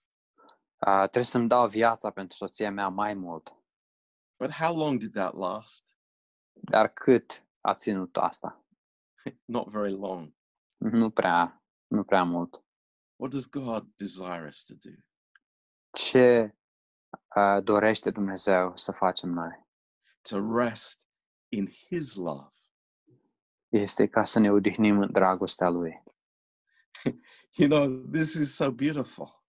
Uh, 0.87 0.99
trebuie 0.99 1.25
să-mi 1.25 1.49
dau 1.49 1.69
viața 1.69 2.11
pentru 2.11 2.37
soția 2.37 2.71
mea 2.71 2.89
mai 2.89 3.15
mult. 3.15 3.55
But 4.39 4.51
how 4.51 4.77
long 4.77 4.99
did 4.99 5.13
that 5.13 5.35
last? 5.35 5.97
Dar 6.53 6.89
cât 6.89 7.47
a 7.61 7.75
ținut 7.75 8.17
asta? 8.17 8.65
Not 9.55 9.69
very 9.69 9.93
long. 9.93 10.35
Nu 10.77 11.11
prea, 11.11 11.63
nu 11.87 12.05
prea 12.05 12.23
mult. 12.25 12.65
What 13.17 13.33
does 13.33 13.49
God 13.49 13.87
desire 13.97 14.47
us 14.47 14.63
to 14.63 14.75
do? 14.75 14.91
Ce 15.91 16.43
uh, 16.43 16.64
dorește 17.63 18.11
Dumnezeu 18.11 18.77
să 18.77 18.93
facem 18.93 19.31
noi? 19.31 19.67
To 20.29 20.57
rest 20.59 21.07
in 21.49 21.69
His 21.71 22.15
love. 22.15 22.49
Este 23.69 24.07
ca 24.07 24.25
să 24.25 24.39
ne 24.39 24.51
odihnim 24.51 25.01
în 25.01 25.13
dragostea 25.13 25.69
Lui. 25.69 26.03
You 27.57 27.69
know, 27.69 27.89
this 28.11 28.35
is 28.35 28.55
so 28.55 28.71
beautiful 28.71 29.45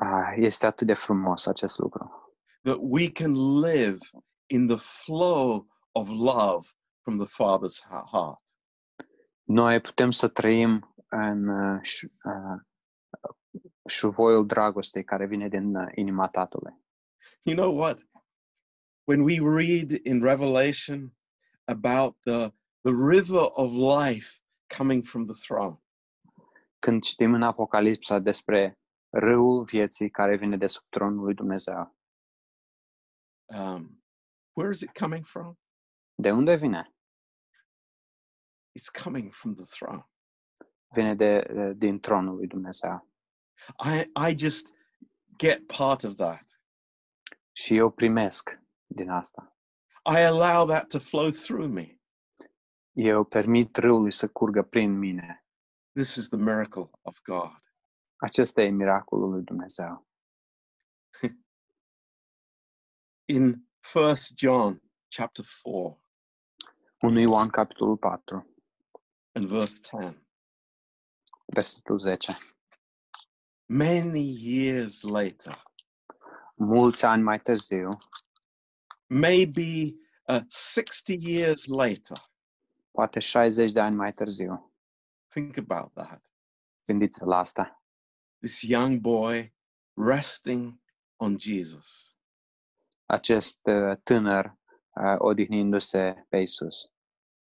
Uh, 0.00 0.32
este 0.36 0.66
atât 0.66 0.86
de 0.86 0.94
frumos 0.94 1.46
acest 1.46 1.78
lucru. 1.78 2.14
that 2.62 2.76
we 2.80 3.10
can 3.10 3.60
live 3.60 3.98
in 4.46 4.66
the 4.66 4.76
flow 4.76 5.66
of 5.92 6.08
love 6.08 6.66
from 7.02 7.18
the 7.18 7.26
Father's 7.26 7.80
heart. 8.10 8.40
Noi 9.42 9.80
putem 9.80 10.10
să 10.10 10.28
trăim 10.28 10.94
în 11.08 11.48
uh, 11.48 11.80
uh, 12.24 12.60
șuvoiul 13.88 14.46
dragostei 14.46 15.04
care 15.04 15.26
vine 15.26 15.48
din 15.48 15.74
uh, 15.74 15.92
inima 15.94 16.28
Tatălui. 16.28 16.74
You 17.42 17.56
know 17.56 17.76
what? 17.76 18.08
When 19.04 19.20
we 19.20 19.38
read 19.40 19.90
in 20.02 20.22
Revelation 20.22 21.16
about 21.64 22.16
the, 22.22 22.52
the 22.80 22.92
river 22.92 23.48
of 23.52 23.72
life 23.72 24.40
coming 24.76 25.04
from 25.04 25.26
the 25.26 25.34
throne, 25.34 25.82
Când 26.78 27.02
citim 27.02 27.34
în 27.34 27.42
Apocalipsa 27.42 28.18
despre 28.18 28.78
râul 29.08 29.64
vieții 29.64 30.10
care 30.10 30.36
vine 30.36 30.56
de 30.56 30.66
sub 30.66 30.84
tronul 30.88 31.24
lui 31.24 31.34
Dumnezeu, 31.34 31.96
um, 33.44 34.02
where 34.52 34.72
is 34.72 34.80
it 34.80 34.98
coming 34.98 35.24
from? 35.24 35.58
de 36.20 36.30
unde 36.30 36.56
vine? 36.56 36.94
It's 38.76 38.90
coming 39.02 39.30
from 39.32 39.54
the 39.54 39.64
throne. 39.64 40.04
Vine 40.94 41.14
de, 41.14 41.40
de, 41.40 41.72
din 41.72 42.00
tronul 42.00 42.36
lui 42.36 42.46
Dumnezeu. 42.46 43.09
I, 43.78 44.10
I 44.14 44.34
just 44.34 44.74
get 45.36 45.66
part 45.66 46.02
of 46.02 46.16
that. 46.16 46.60
Și 47.52 47.76
eu 47.76 47.90
primesc 47.90 48.60
din 48.86 49.10
asta. 49.10 49.56
I 50.04 50.18
allow 50.18 50.66
that 50.66 50.88
to 50.88 50.98
flow 50.98 51.30
through 51.30 51.70
me. 51.70 51.98
Eu 52.92 53.24
permit 53.24 53.76
râului 53.76 54.12
să 54.12 54.28
curgă 54.28 54.62
prin 54.62 54.98
mine. 54.98 55.44
This 55.92 56.14
is 56.14 56.28
the 56.28 56.38
miracle 56.38 56.90
of 57.02 57.20
God. 57.22 57.62
Acesta 58.16 58.62
e 58.62 58.70
miracolul 58.70 59.30
lui 59.30 59.42
Dumnezeu. 59.42 60.08
In 63.34 63.68
First 63.80 64.38
John 64.38 64.82
chapter 65.08 65.44
4 65.62 66.00
1 67.00 67.20
Ioan, 67.20 67.48
capitolul 67.48 67.96
4, 67.96 68.46
and 69.32 69.46
verse 69.46 69.80
10, 69.80 70.26
versetul 71.46 71.98
10. 71.98 72.38
Many 73.70 74.22
years 74.22 75.02
later, 75.02 75.62
Mulți 76.54 77.04
ani 77.04 77.22
mai 77.22 77.40
târziu, 77.40 77.98
maybe 79.06 79.94
uh, 80.28 80.40
60 80.46 81.16
years 81.20 81.66
later, 81.66 82.30
poate 82.90 83.20
60 83.20 83.72
de 83.72 83.80
ani 83.80 83.96
mai 83.96 84.12
târziu, 84.12 84.72
think 85.28 85.56
about 85.56 85.92
that. 85.92 86.20
la 87.24 87.38
asta. 87.38 87.82
This 88.40 88.62
young 88.62 89.00
boy 89.00 89.52
resting 89.94 90.80
on 91.16 91.38
Jesus. 91.38 92.16
Acest 93.06 93.60
uh, 93.66 93.96
tânăr 94.02 94.58
uh, 94.90 95.14
odihnindu-se 95.18 96.26
pe 96.28 96.36
Isus. 96.36 96.92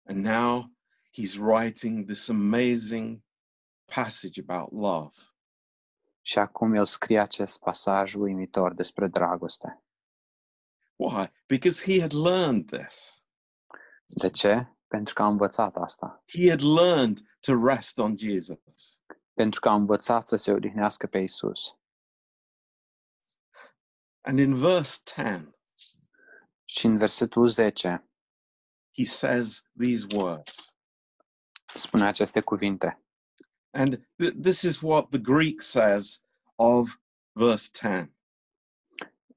And 0.03 0.25
now 0.25 0.71
he's 1.11 1.37
writing 1.37 2.05
this 2.05 2.29
amazing 2.29 3.23
passage 3.85 4.41
about 4.47 4.71
love. 4.71 5.30
Și 6.21 6.39
acum 6.39 6.73
el 6.73 6.85
scrie 6.85 7.19
acest 7.19 7.59
pasaj 7.59 8.13
uimitor 8.13 8.73
despre 8.73 9.07
dragoste. 9.07 9.83
Why? 10.95 11.31
Because 11.47 11.91
he 11.91 12.01
had 12.01 12.13
learned 12.13 12.71
this. 12.71 13.25
De 14.21 14.29
ce? 14.29 14.75
Pentru 14.87 15.13
că 15.13 15.21
a 15.21 15.27
învățat 15.27 15.75
asta. 15.77 16.23
He 16.27 16.49
had 16.49 16.61
learned 16.61 17.19
to 17.39 17.65
rest 17.65 17.97
on 17.97 18.17
Jesus. 18.17 19.01
Pentru 19.33 19.59
că 19.59 19.69
a 19.69 19.73
învățat 19.73 20.27
să 20.27 20.35
se 20.35 20.51
odihnească 20.51 21.07
pe 21.07 21.17
Isus. 21.17 21.75
And 24.21 24.39
in 24.39 24.55
verse 24.55 24.99
10, 25.15 25.55
Și 26.63 26.85
în 26.85 26.97
versetul 26.97 27.47
10 27.47 28.05
he 28.97 29.03
says 29.03 29.63
these 29.77 30.05
words. 30.15 30.75
spune 31.75 32.07
aceste 32.07 32.41
cuvinte. 32.41 33.00
And 33.73 34.05
th- 34.19 34.33
this 34.41 34.63
is 34.63 34.81
what 34.81 35.09
the 35.11 35.19
Greek 35.19 35.61
says 35.61 36.23
of 36.55 36.99
verse 37.33 37.69
10. 37.71 38.15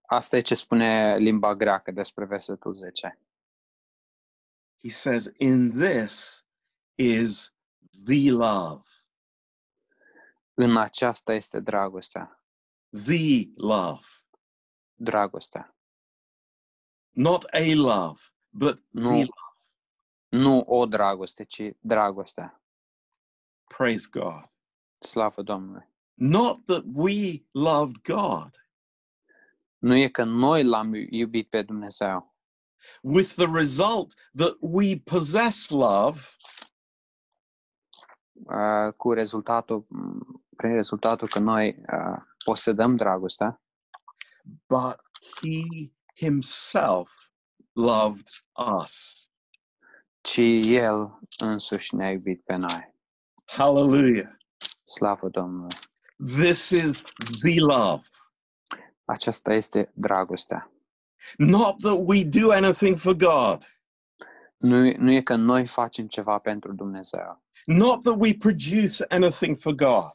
Asta 0.06 0.36
e 0.36 0.40
ce 0.40 0.54
spune 0.54 1.16
limba 1.16 1.54
greacă 1.54 1.90
despre 1.90 2.24
versetul 2.24 2.74
10. 2.74 3.18
He 4.82 4.88
says, 4.90 5.30
In 5.38 5.70
this 5.70 6.44
is 6.94 7.54
the 8.06 8.30
love. 8.30 8.82
În 10.54 10.76
aceasta 10.76 11.32
este 11.32 11.60
dragostea. 11.60 12.42
The 13.04 13.48
love. 13.56 14.06
Dragostea. 14.94 15.76
Not 17.10 17.44
a 17.52 17.72
love, 17.74 18.20
but 18.50 18.76
the 18.76 19.00
Nu, 19.00 19.10
love. 19.10 19.26
nu 20.28 20.60
o 20.66 20.86
dragoste, 20.86 21.44
ci 21.44 21.62
dragostea. 21.80 22.63
Praise 23.76 24.08
God. 24.10 24.44
Slavă 25.00 25.42
Domnului. 25.42 25.92
Not 26.14 26.64
that 26.64 26.82
we 26.94 27.44
loved 27.52 27.96
God 28.02 28.64
Nu 29.84 29.96
e 29.96 30.08
că 30.08 30.24
noi 30.24 30.64
l-am 30.64 30.94
iubit 30.94 31.48
pe 31.48 31.62
Dumnezeu, 31.62 32.36
with 33.02 33.34
the 33.34 33.46
result 33.52 34.14
that 34.36 34.56
we 34.60 34.96
possess 35.04 35.68
love 35.68 36.20
uh, 38.32 38.92
cu 38.96 39.12
rezultatul, 39.12 39.86
prin 40.56 40.72
rezultatul 40.74 41.28
că 41.28 41.38
noi 41.38 41.68
uh, 41.92 42.22
posedăm 42.44 42.96
dragostea, 42.96 43.62
but 44.66 45.00
he 45.40 45.90
himself 46.14 47.30
loved 47.72 48.28
us. 48.82 49.28
ci 50.20 50.40
El 50.64 51.18
însuși 51.38 51.94
ne-a 51.94 52.10
iubit 52.10 52.44
pe 52.44 52.56
noi. 52.56 52.93
Hallelujah. 53.44 54.28
Slavă 54.84 55.28
Domnului. 55.28 55.76
This 56.36 56.70
is 56.70 57.02
the 57.42 57.60
love. 57.60 58.06
Aceasta 59.04 59.52
este 59.52 59.90
dragostea. 59.94 60.70
Not 61.38 61.80
that 61.80 61.98
we 62.04 62.24
do 62.24 62.50
anything 62.52 62.98
for 62.98 63.14
God, 63.14 63.62
Nu, 64.56 64.92
nu 64.96 65.10
e 65.12 65.22
că 65.22 65.34
noi 65.36 65.66
facem 65.66 66.06
ceva 66.06 66.38
pentru 66.38 66.72
Dumnezeu. 66.72 67.42
not 67.66 68.02
that 68.02 68.16
we 68.18 68.34
produce 68.34 69.04
anything 69.08 69.56
for 69.56 69.72
God, 69.74 70.12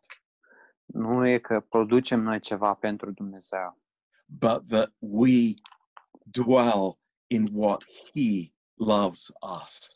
Nu 0.85 1.27
e 1.27 1.39
că 1.39 1.59
producem 1.59 2.21
noi 2.21 2.39
ceva 2.39 2.73
pentru 2.73 3.11
Dumnezeu, 3.11 3.81
but 4.25 4.67
that 4.67 4.93
we 4.97 5.53
dwell 6.23 6.99
in 7.27 7.49
what 7.53 7.83
he 8.13 8.53
loves 8.73 9.31
us. 9.63 9.91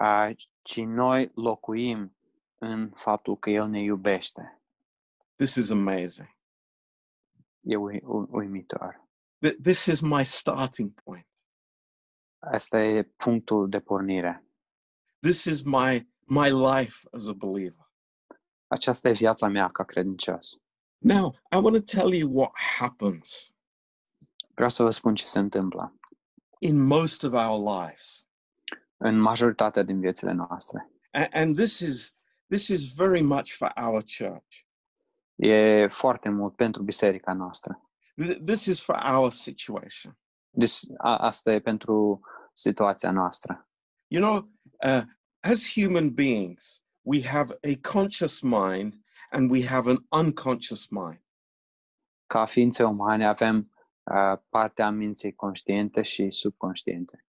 uh, 0.00 0.30
ci 0.66 0.80
noi 0.80 1.30
locuim 1.34 2.16
în 2.58 2.90
faptul 2.96 3.38
că 3.38 3.50
El 3.50 3.68
ne 3.68 3.80
iubește. 3.80 4.62
This 5.36 5.54
is 5.56 5.70
amazing. 5.70 6.28
E 7.60 7.76
ui, 7.76 8.00
u- 8.04 8.28
uimitor. 8.30 9.08
Th- 9.46 9.56
This 9.62 9.86
is 9.86 10.00
my 10.00 10.24
starting 10.24 11.02
point. 11.04 11.26
Asta 12.38 12.84
e 12.84 13.02
punctul 13.02 13.68
de 13.68 13.80
pornire. 13.80 14.44
This 15.20 15.44
is 15.44 15.62
my 15.62 16.08
my 16.26 16.50
life 16.50 17.08
as 17.12 17.28
a 17.28 17.32
believer. 17.34 17.90
Aceasta 18.68 19.08
e 19.08 19.12
viața 19.12 19.48
mea 19.48 19.70
ca 19.70 19.84
credincios. 19.84 20.60
Now, 20.98 21.34
I 21.52 21.56
want 21.56 21.76
to 21.76 22.00
tell 22.00 22.14
you 22.14 22.30
what 22.32 22.52
happens 22.78 23.50
Vreau 24.54 24.70
să 24.70 24.82
vă 24.82 24.90
spun 24.90 25.14
ce 25.14 25.26
se 25.26 25.38
întâmplă 25.38 26.00
in 26.60 26.80
most 26.86 27.24
of 27.24 27.32
our 27.32 27.80
lives. 27.82 28.25
În 28.96 29.18
majoritatea 29.20 29.82
din 29.82 30.00
viețile 30.00 30.32
noastre. 30.32 30.90
A- 31.10 31.28
and 31.32 31.56
this 31.56 31.78
is 31.78 32.14
this 32.48 32.68
is 32.68 32.92
very 32.94 33.22
much 33.22 33.50
for 33.52 33.72
our 33.76 34.02
church. 34.18 34.64
E 35.34 35.86
foarte 35.88 36.28
mult 36.28 36.56
pentru 36.56 36.82
biserica 36.82 37.32
noastră. 37.32 37.90
Th- 38.24 38.44
This 38.44 38.64
is 38.66 38.80
for 38.82 38.94
our 39.10 39.32
situation. 39.32 40.18
Deci, 40.50 40.72
a, 40.98 41.16
asta 41.16 41.52
e 41.52 41.60
pentru 41.60 42.20
situația 42.54 43.10
noastră. 43.10 43.68
You 44.06 44.22
know, 44.22 44.50
uh, 44.92 45.02
as 45.40 45.72
human 45.72 46.10
beings, 46.14 46.82
we 47.02 47.22
have 47.26 47.58
a 47.62 47.88
conscious 47.92 48.40
mind 48.40 48.94
and 49.30 49.50
we 49.50 49.66
have 49.66 49.90
an 49.90 50.24
unconscious 50.24 50.86
mind. 50.88 51.24
Ca 52.26 52.44
ființe 52.44 52.84
umane 52.84 53.26
avem 53.26 53.72
uh, 54.02 54.38
partea 54.48 54.90
minții 54.90 55.34
conștiente 55.34 56.02
și 56.02 56.30
subconștiente. 56.30 57.25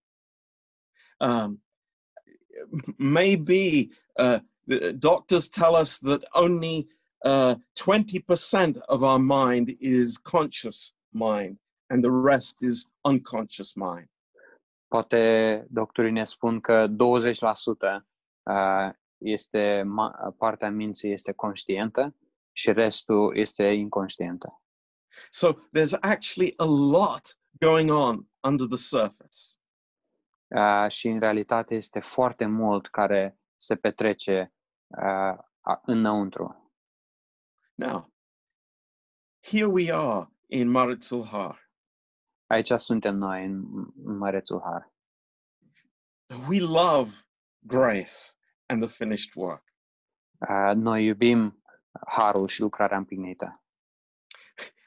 Um, 1.19 1.61
maybe 2.97 3.91
uh, 4.17 4.39
The 4.67 4.91
doctors 4.91 5.47
tell 5.47 5.75
us 5.75 5.99
that 5.99 6.25
only 6.35 6.89
uh, 7.23 7.55
20% 7.77 8.81
of 8.89 9.03
our 9.03 9.17
mind 9.19 9.75
is 9.79 10.17
conscious 10.17 10.93
mind, 11.13 11.57
and 11.89 12.03
the 12.03 12.11
rest 12.11 12.63
is 12.63 12.85
unconscious 13.05 13.75
mind. 13.77 14.07
Poate 14.93 15.65
doctorii 15.71 16.11
ne 16.11 16.23
spun 16.25 16.59
că 16.59 16.87
20% 16.87 18.03
uh, 18.43 18.89
este 19.17 19.83
partea 20.37 20.69
minții 20.69 21.11
este 21.11 21.31
conștientă 21.31 22.15
și 22.51 22.71
restul 22.71 23.37
este 23.37 23.63
inconștientă. 23.63 24.61
So 25.31 25.53
there's 25.73 25.93
actually 26.01 26.53
a 26.57 26.65
lot 26.65 27.37
going 27.59 27.89
on 27.89 28.27
under 28.43 28.67
the 28.67 28.77
surface. 28.77 29.56
Uh, 30.47 30.89
și 30.89 31.07
în 31.07 31.19
realitate 31.19 31.75
este 31.75 31.99
foarte 31.99 32.45
mult 32.45 32.87
care 32.87 33.39
se 33.55 33.75
petrece 33.75 34.53
uh, 34.87 35.37
a- 35.61 35.81
înăuntru. 35.85 36.73
Now, 37.73 38.13
here 39.41 39.65
we 39.65 39.93
are 39.93 40.27
in 40.45 40.69
Maritzul 40.69 41.25
Har. 41.25 41.71
Aici 42.45 42.71
suntem 42.71 43.15
noi 43.15 43.45
în 43.45 43.63
în 44.03 44.17
Mărețul 44.17 44.61
Har. 44.61 44.91
We 46.47 46.59
love 46.59 47.11
grace 47.59 48.35
and 48.65 48.81
the 48.81 48.89
finished 48.89 49.35
work. 49.35 49.63
Uh, 50.49 50.75
noi 50.75 51.05
iubim 51.05 51.63
harul 52.07 52.47
și 52.47 52.61
lucrarea 52.61 52.97
împlinită. 52.97 53.63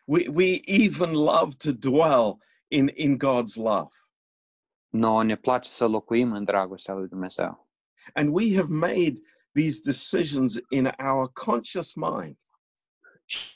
We, 0.05 0.29
we 0.29 0.61
even 0.62 1.12
love 1.12 1.55
to 1.57 1.73
dwell 1.73 2.38
in, 2.68 2.90
in 2.94 3.18
God's 3.18 3.55
love. 3.55 3.94
Nouă 4.90 5.24
ne 5.24 5.37
place 5.37 5.68
să 5.68 5.87
locuim 5.87 6.33
în 6.33 6.44
dragostea 6.44 6.94
lui 6.94 7.09
Dumnezeu. 7.09 7.68
And 8.14 8.29
we 8.35 8.57
have 8.57 8.68
made 8.74 9.12
these 9.53 9.81
decisions 9.85 10.59
in 10.68 10.90
our 11.05 11.33
conscious 11.33 11.94
mind. 11.94 12.38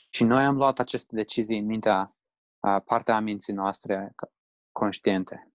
Și 0.09 0.23
noi 0.23 0.43
am 0.43 0.55
luat 0.55 0.79
aceste 0.79 1.15
decizii 1.15 1.57
în 1.57 1.65
mintea, 1.65 2.15
uh, 2.59 2.81
partea 2.85 3.15
a 3.15 3.19
minții 3.19 3.53
noastre 3.53 4.11
ca- 4.15 4.31
conștiente. 4.71 5.49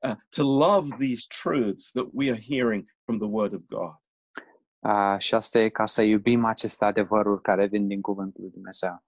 uh, 0.00 0.14
to 0.28 0.42
love 0.42 0.88
these 0.98 1.26
truths 1.42 1.90
that 1.90 2.06
we 2.12 2.30
are 2.30 2.40
hearing 2.48 2.88
from 3.04 3.18
the 3.18 3.26
Word 3.28 3.52
of 3.52 3.60
God. 3.66 3.94
Uh, 4.78 5.18
și 5.18 5.34
asta 5.34 5.58
e 5.58 5.68
ca 5.68 5.86
să 5.86 6.02
iubim 6.02 6.44
aceste 6.44 6.84
adevăruri 6.84 7.42
care 7.42 7.66
vin 7.66 7.86
din 7.86 8.00
Cuvântul 8.00 8.42
lui 8.42 8.50
Dumnezeu. 8.50 9.04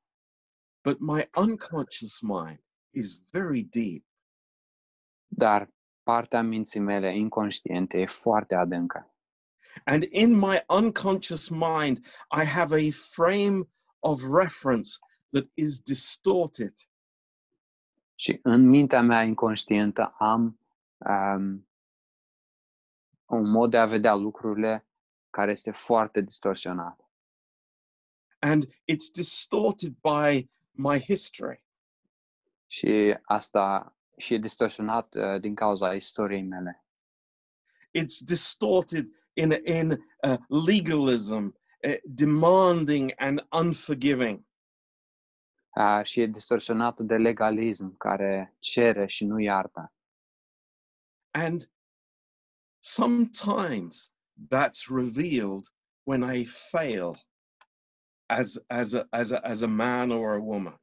But 0.82 0.98
my 0.98 1.28
unconscious 1.36 2.20
mind 2.20 2.64
is 2.94 3.20
very 3.30 3.62
deep. 3.62 4.04
Dar 5.26 5.70
partea 6.10 6.42
minții 6.42 6.80
mele 6.80 7.16
inconștiente 7.16 8.00
e 8.00 8.06
foarte 8.06 8.54
adâncă. 8.54 9.14
And 9.84 10.02
in 10.02 10.38
my 10.38 10.64
unconscious 10.68 11.48
mind, 11.48 11.98
I 12.40 12.44
have 12.44 12.74
a 12.74 12.90
frame 12.90 13.68
of 13.98 14.20
reference 14.42 14.90
that 15.30 15.44
is 15.54 15.80
distorted. 15.80 16.74
Și 18.14 18.38
în 18.42 18.68
mintea 18.68 19.00
mea 19.00 19.22
inconștientă 19.22 20.14
am 20.18 20.60
um, 20.98 21.68
un 23.24 23.50
mod 23.50 23.70
de 23.70 23.76
a 23.76 23.86
vedea 23.86 24.14
lucrurile 24.14 24.86
care 25.30 25.50
este 25.50 25.70
foarte 25.70 26.20
distorsionat. 26.20 27.10
And 28.38 28.64
it's 28.66 29.10
distorted 29.12 29.94
by 30.00 30.50
my 30.70 31.00
history. 31.00 31.62
Și 32.66 33.18
asta 33.22 33.94
și 34.20 34.34
e 34.34 34.38
distorsionat 34.38 35.14
uh, 35.14 35.40
din 35.40 35.54
cauza 35.54 35.94
istoriei 35.94 36.42
mele. 36.42 36.84
It's 37.98 38.24
distorted 38.24 39.06
in, 39.32 39.50
in 39.64 39.90
uh, 39.90 40.38
legalism, 40.66 41.54
uh, 41.86 41.96
demanding 42.04 43.12
and 43.16 43.46
unforgiving. 43.50 44.44
Uh, 45.76 46.00
și 46.02 46.20
e 46.20 46.26
distorsionat 46.26 47.00
de 47.00 47.16
legalism 47.16 47.96
care 47.96 48.56
cere 48.58 49.06
și 49.06 49.24
nu 49.24 49.38
iartă. 49.38 49.92
And 51.30 51.70
sometimes 52.82 54.12
that's 54.48 54.88
revealed 54.88 55.64
when 56.02 56.34
I 56.34 56.44
fail 56.44 57.28
as, 58.26 58.64
as, 58.66 58.92
a, 58.92 59.06
as, 59.10 59.30
a, 59.30 59.40
as 59.42 59.62
a 59.62 59.66
man 59.66 60.10
or 60.10 60.34
a 60.34 60.40
woman. 60.40 60.80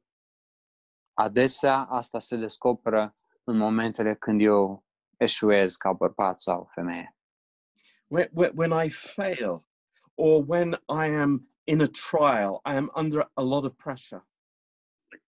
Adesea 1.12 1.78
asta 1.78 2.18
se 2.18 2.36
descoperă 2.36 3.14
în 3.48 3.56
momentele 3.56 4.14
când 4.14 4.40
eu 4.40 4.84
eșuez 5.16 5.76
ca 5.76 5.92
bărbat 5.92 6.40
sau 6.40 6.68
femeie. 6.74 7.16
When, 8.06 8.28
when, 8.32 8.52
when 8.54 8.86
I 8.86 8.88
fail 8.88 9.66
or 10.14 10.44
when 10.46 10.72
I 10.88 11.06
am 11.20 11.48
in 11.64 11.80
a 11.80 11.86
trial, 11.86 12.60
I 12.64 12.76
am 12.76 12.90
under 12.94 13.30
a 13.34 13.42
lot 13.42 13.64
of 13.64 13.72
pressure. 13.76 14.28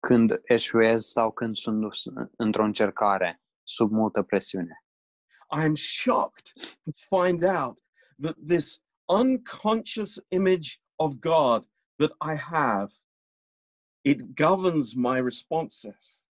Când 0.01 0.31
eșuez 0.45 1.05
sau 1.05 1.33
când 1.33 1.57
sunt 1.57 1.93
într-o 2.37 2.65
încercare 2.65 3.43
sub 3.63 3.91
multă 3.91 4.23
presiune. 4.23 4.85
I 5.51 5.65
am 5.65 5.75
shocked 5.75 6.53
to 6.83 6.91
find 7.17 7.43
out 7.43 7.79
that 8.19 8.37
this 8.47 8.81
unconscious 9.09 10.21
image 10.29 10.81
of 10.97 11.19
God 11.21 11.67
that 11.97 12.13
I 12.21 12.37
have, 12.37 12.93
it 14.03 14.35
governs 14.35 14.95
my 14.95 15.21
responses. 15.21 16.28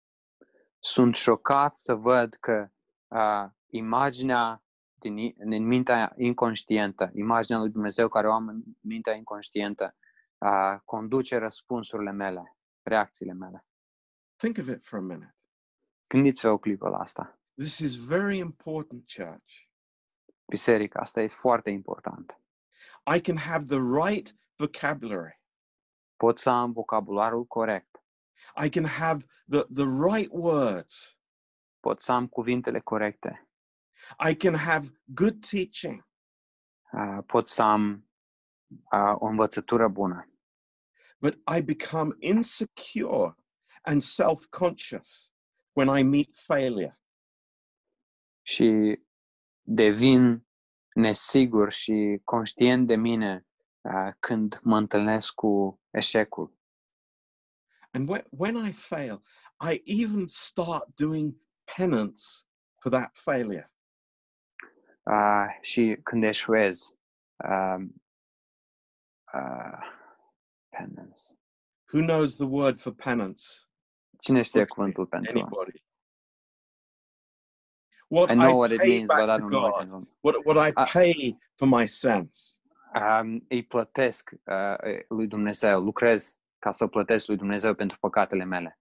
Sunt 0.84 1.14
șocat 1.14 1.76
să 1.76 1.94
văd 1.94 2.34
că 2.34 2.68
uh, 3.08 3.50
imaginea 3.66 4.62
din, 4.92 5.16
i- 5.16 5.34
din 5.44 5.66
mintea 5.66 6.12
inconștientă, 6.16 7.10
imaginea 7.14 7.60
lui 7.60 7.70
Dumnezeu 7.70 8.08
care 8.08 8.28
o 8.28 8.32
am 8.32 8.48
în 8.48 8.62
mintea 8.80 9.14
inconștientă, 9.14 9.96
uh, 10.38 10.78
conduce 10.84 11.36
răspunsurile 11.36 12.10
mele, 12.12 12.56
reacțiile 12.82 13.32
mele. 13.32 13.62
Think 14.36 14.56
of 14.58 14.68
it 14.68 14.84
for 14.84 14.98
a 14.98 15.02
minute. 15.02 15.36
Gândiți-vă 16.08 16.52
o 16.52 16.58
clipă 16.58 16.88
la 16.88 16.98
asta. 16.98 17.38
This 17.54 17.78
is 17.78 17.94
very 18.04 18.38
important, 18.38 19.04
church. 19.16 19.52
Biserica, 20.46 21.00
asta 21.00 21.20
e 21.22 21.28
foarte 21.28 21.70
important. 21.70 22.40
I 23.14 23.20
can 23.20 23.36
have 23.36 23.64
the 23.64 24.04
right 24.06 24.36
vocabulary. 24.56 25.40
Pot 26.16 26.38
să 26.38 26.50
am 26.50 26.72
vocabularul 26.72 27.44
corect, 27.44 27.91
I 28.56 28.68
can 28.68 28.84
have 28.84 29.24
the, 29.48 29.64
the 29.74 29.84
right 29.84 30.30
words. 30.32 31.18
pot 31.80 32.00
să 32.00 32.12
am 32.12 32.26
cuvintele 32.28 32.80
corecte, 32.80 33.48
I 34.28 34.36
can 34.36 34.54
have 34.54 35.02
good 35.04 35.46
teaching. 35.50 36.06
uh, 36.92 37.18
pot 37.26 37.48
să 37.48 37.62
am 37.62 38.08
uh, 38.92 39.14
o 39.18 39.26
învățătură 39.26 39.88
bună, 39.88 40.24
But 41.20 41.34
I 41.56 41.62
become 41.62 42.14
insecure 42.18 43.34
and 43.82 44.00
self 44.02 44.44
conscious 44.50 45.32
when 45.72 45.98
I 45.98 46.02
meet 46.02 46.36
failure. 46.36 47.00
și 48.42 48.98
devin 49.62 50.46
nesigur 50.94 51.70
și 51.72 52.20
conștient 52.24 52.86
de 52.86 52.96
mine 52.96 53.46
uh, 53.80 54.12
când 54.18 54.60
mă 54.62 54.76
întâlnesc 54.76 55.34
cu 55.34 55.80
eșecul. 55.90 56.58
And 57.94 58.08
when, 58.08 58.22
when 58.30 58.56
I 58.56 58.72
fail, 58.72 59.22
I 59.60 59.80
even 59.84 60.28
start 60.28 60.84
doing 60.96 61.34
penance 61.66 62.44
for 62.80 62.90
that 62.90 63.16
failure. 63.16 63.70
Uh, 65.02 65.46
și 65.60 65.98
când 66.02 66.22
eșuez, 66.24 66.98
uh, 67.44 67.84
uh, 69.34 69.78
penance. 70.70 71.20
Who 71.92 72.00
knows 72.00 72.36
the 72.36 72.46
word 72.46 72.80
for 72.80 72.92
penance? 72.92 73.42
Cine 74.18 74.42
știe 74.42 74.64
cuvântul 74.64 75.06
pentru? 75.06 75.38
Anybody? 75.38 75.84
What 78.08 78.30
I 78.30 78.34
know 78.34 78.56
what 78.56 78.72
it 78.72 78.78
pay 78.78 78.88
means, 78.88 79.08
back 79.08 79.20
but 79.20 79.34
I 79.34 79.38
don't 79.38 79.50
know 79.50 79.62
what 79.62 79.88
God, 79.88 80.02
it 80.02 80.08
what, 80.20 80.44
what 80.44 80.56
I 80.56 80.72
Uh, 80.76 80.86
pay 80.92 81.38
for 81.56 81.68
my 81.68 81.86
sins. 81.86 82.60
Um, 82.94 83.44
îi 83.48 83.64
plătesc 83.66 84.30
uh, 84.44 85.04
lui 85.08 85.26
Dumnezeu, 85.26 85.80
lucrez 85.80 86.41
ca 86.62 86.70
să 86.70 86.86
plătesc 86.86 87.26
lui 87.26 87.36
Dumnezeu 87.36 87.74
pentru 87.74 87.98
păcatele 88.00 88.44
mele. 88.44 88.78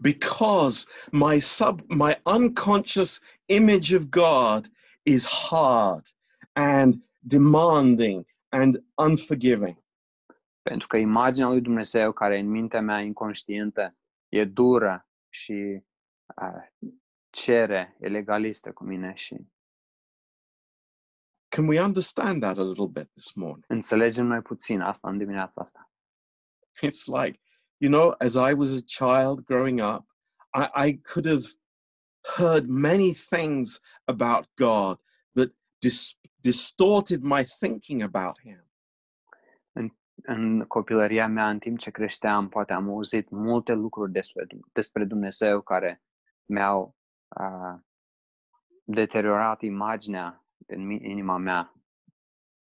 because 0.00 0.86
my 1.10 1.40
sub 1.40 1.80
my 1.88 2.14
unconscious 2.24 3.20
image 3.46 3.96
of 3.96 4.04
God 4.10 4.68
is 5.02 5.26
hard 5.26 6.06
and 6.52 6.94
demanding 7.18 8.24
and 8.48 8.84
unforgiving. 8.94 9.76
Pentru 10.62 10.86
că 10.86 10.96
imaginea 10.96 11.48
lui 11.48 11.60
Dumnezeu, 11.60 12.12
care 12.12 12.36
e 12.36 12.40
în 12.40 12.50
mintea 12.50 12.80
mea 12.80 13.00
inconștientă, 13.00 13.96
e 14.28 14.44
dură 14.44 15.08
și 15.28 15.84
uh, 16.42 16.90
cere, 17.30 17.96
e 18.00 18.08
legalistă 18.08 18.72
cu 18.72 18.84
mine 18.84 19.12
și 19.14 19.36
Can 21.48 21.66
we 21.68 21.82
understand 21.82 22.40
that 22.40 22.58
a 22.58 22.62
little 22.62 22.86
bit 22.86 23.10
this 23.10 23.32
morning? 23.32 23.64
înțelegem 23.68 24.26
noi 24.26 24.40
puțin 24.40 24.80
asta 24.80 25.08
în 25.08 25.18
dimineața 25.18 25.60
asta. 25.60 25.91
It's 26.82 27.08
like, 27.08 27.38
you 27.80 27.90
know, 27.90 28.14
as 28.20 28.36
I 28.36 28.54
was 28.54 28.76
a 28.76 28.82
child 28.82 29.44
growing 29.44 29.80
up, 29.80 30.04
I, 30.54 30.68
I 30.74 30.92
could 30.92 31.26
have 31.26 31.44
heard 32.36 32.68
many 32.68 33.14
things 33.14 33.80
about 34.06 34.46
God 34.56 34.98
that 35.34 35.50
dis- 35.80 36.16
distorted 36.42 37.22
my 37.22 37.44
thinking 37.44 38.02
about 38.02 38.38
Him. 38.40 38.66
În 40.24 40.64
copilăria 40.64 41.26
mea, 41.26 41.48
în 41.48 41.58
timp 41.58 41.78
ce 41.78 41.90
creșteam, 41.90 42.48
poate 42.48 42.72
am 42.72 42.88
auzit 42.88 43.30
multe 43.30 43.72
lucruri 43.72 44.12
despre, 44.12 44.46
despre 44.72 45.04
Dumnezeu 45.04 45.60
care 45.60 46.02
mi-au 46.44 46.96
uh, 47.40 47.80
deteriorat 48.84 49.62
imaginea 49.62 50.44
în 50.66 50.90
inima 50.90 51.36
mea, 51.36 51.62
Can, 51.62 51.82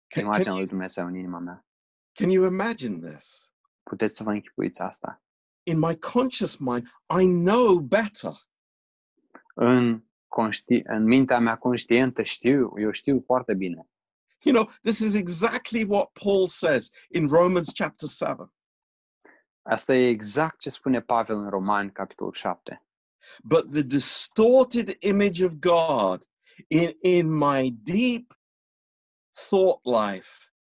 can, 0.07 0.23
imaginea 0.23 0.53
lui 0.53 0.65
Dumnezeu 0.65 1.05
în 1.05 1.15
inima 1.15 1.39
mea. 1.39 1.65
can 2.13 2.29
you 2.29 2.45
imagine 2.45 3.11
this? 3.11 3.50
Puteți 3.83 4.15
să 4.15 4.23
vă 4.23 4.31
închipuiți 4.31 4.81
asta. 4.81 5.21
In 5.63 5.79
my 5.79 5.97
conscious 5.97 6.55
mind, 6.57 6.87
I 7.19 7.25
know 7.25 7.79
better. 7.79 8.33
În, 9.53 10.03
conști- 10.27 10.83
în 10.83 11.03
mintea 11.03 11.39
mea 11.39 11.57
conștientă 11.57 12.23
știu, 12.23 12.73
eu 12.79 12.91
știu 12.91 13.21
foarte 13.21 13.53
bine. 13.53 13.89
You 14.43 14.55
know, 14.55 14.69
this 14.81 14.99
is 14.99 15.13
exactly 15.13 15.83
what 15.83 16.11
Paul 16.11 16.47
says 16.47 16.89
in 17.09 17.27
Romans 17.27 17.71
chapter 17.73 18.09
7. 18.09 18.51
Asta 19.61 19.93
e 19.95 20.07
exact 20.09 20.59
ce 20.59 20.69
spune 20.69 21.01
Pavel 21.01 21.37
în 21.37 21.49
Romani, 21.49 21.91
capitolul 21.91 22.33
7. 22.33 22.85
But 23.43 23.71
the 23.71 23.81
distorted 23.81 24.95
image 24.99 25.45
of 25.45 25.51
God 25.59 26.27
in, 26.67 26.97
in 27.01 27.37
my 27.37 27.71
deep 27.71 28.33
thought 29.49 29.81
life 29.83 30.51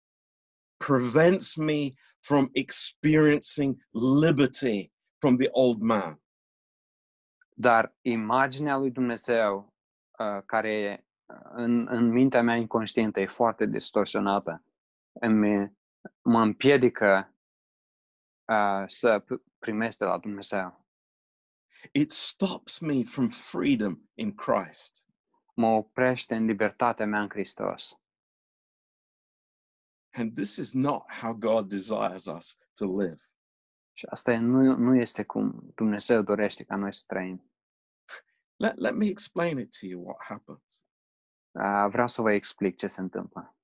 prevents 0.77 1.57
me 1.57 1.93
from 2.21 2.49
experiencing 2.53 3.87
liberty 3.93 4.93
from 5.19 5.37
the 5.37 5.49
old 5.51 5.81
man. 5.81 6.21
Dar 7.55 7.95
imaginea 8.03 8.77
lui 8.77 8.91
Dumnezeu, 8.91 9.75
uh, 10.19 10.43
care 10.47 11.07
uh, 11.27 11.37
în, 11.43 11.87
în 11.91 12.09
mintea 12.09 12.43
mea 12.43 12.57
inconștientă 12.57 13.21
e 13.21 13.27
foarte 13.27 13.67
distorsionată, 13.67 14.65
îmi, 15.13 15.73
mă 16.23 16.41
împiedică 16.41 17.35
uh, 18.45 18.83
să 18.87 19.25
primesc 19.59 19.99
de 19.99 20.05
la 20.05 20.19
Dumnezeu. 20.19 20.87
It 21.93 22.11
stops 22.11 22.79
me 22.79 23.05
from 23.05 23.29
freedom 23.29 23.99
in 24.15 24.35
Christ. 24.35 25.07
Mă 25.55 25.67
oprește 25.67 26.35
în 26.35 26.45
libertatea 26.45 27.07
mea 27.07 27.21
în 27.21 27.29
Hristos. 27.29 28.00
And 30.13 30.35
this 30.35 30.57
is 30.57 30.73
not 30.73 31.13
how 31.13 31.33
God 31.33 31.69
desires 31.69 32.27
us 32.27 32.57
to 32.75 33.01
live. 33.01 33.31
Și 33.93 34.07
asta 34.07 34.41
nu, 34.41 34.77
nu 34.77 34.95
este 34.95 35.25
cum 35.25 35.73
Dumnezeu 35.75 36.23
dorește 36.23 36.65
ca 36.65 36.77
noi 36.77 36.95
să 36.95 37.05
trăim. 37.07 37.51
Let, 38.57 38.77
let 38.77 38.95
me 38.95 39.07
explain 39.07 39.59
it 39.59 39.79
to 39.79 39.87
you 39.87 40.03
what 40.03 40.17
happens. 40.23 40.85
Uh, 41.51 41.87
vreau 41.91 42.07
să 42.07 42.23
vă 42.23 42.33
explic 42.33 42.77
ce 42.77 42.87
se 42.87 43.01
întâmplă. 43.01 43.57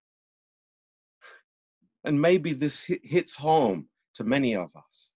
And 2.01 2.19
maybe 2.19 2.55
this 2.55 2.85
hit, 2.85 3.07
hits 3.07 3.37
home 3.37 3.91
to 4.11 4.25
many 4.25 4.57
of 4.57 4.75
us. 4.89 5.15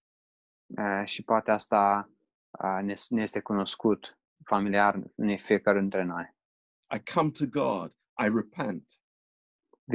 Uh, 0.65 1.05
și 1.05 1.23
poate 1.23 1.51
asta 1.51 2.11
uh, 2.51 2.79
ne, 2.81 2.93
ne 3.09 3.21
este 3.21 3.39
cunoscut 3.39 4.19
familiar 4.43 5.03
în 5.15 5.37
fiecare 5.37 5.79
dintre 5.79 6.03
noi. 6.03 6.35
I 6.95 7.11
come 7.13 7.29
to 7.29 7.45
God, 7.45 7.91
I 8.25 8.29
repent, 8.33 9.00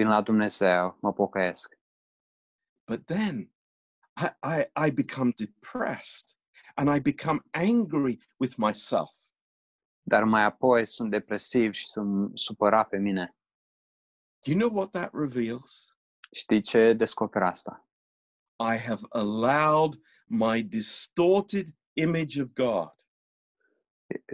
La 0.04 0.22
Dumnezeu, 0.22 0.98
mă 1.00 1.12
pocăiesc. 1.12 1.74
but 2.86 3.06
then 3.06 3.50
I, 4.16 4.30
I, 4.42 4.66
I 4.76 4.90
become 4.90 5.32
depressed 5.36 6.34
and 6.76 6.88
I 6.88 7.00
become 7.00 7.40
angry 7.52 8.20
with 8.38 8.58
myself. 8.58 9.10
Dar 10.02 10.24
mai 10.24 10.42
apoi 10.44 10.86
sunt 10.86 11.10
depresiv 11.10 11.72
și 11.72 11.86
sunt 11.86 12.38
supărat 12.38 12.88
pe 12.88 12.98
mine. 12.98 13.36
Do 14.42 14.50
you 14.52 14.58
know 14.60 14.70
what 14.78 14.90
that 14.90 15.10
reveals? 15.12 15.96
Știi 16.32 16.60
ce 16.60 16.92
descoper 16.92 17.42
asta? 17.42 17.88
I 18.58 18.76
have 18.76 19.02
allowed 19.08 20.00
my 20.26 20.62
distorted 20.62 21.68
image 21.92 22.42
of 22.42 22.48
God 22.54 22.94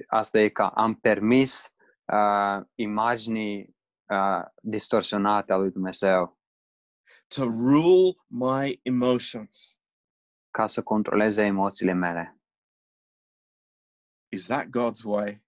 Asta 0.09 0.38
e 0.38 0.48
că 0.48 0.62
am 0.62 0.94
permis 0.94 1.77
uh, 2.05 2.64
imaginii 2.75 3.77
uh, 4.12 4.44
distorsionate 4.62 5.53
a 5.53 5.57
lui 5.57 5.70
Dumnezeu 5.70 6.38
to 7.35 7.44
rule 7.44 8.14
my 8.27 8.81
emotions. 8.83 9.81
ca 10.51 10.66
să 10.66 10.83
controleze 10.83 11.42
emoțiile 11.44 11.92
mele. 11.92 12.40
Is 14.29 14.46
that 14.46 14.66
God's 14.66 15.03
way? 15.05 15.44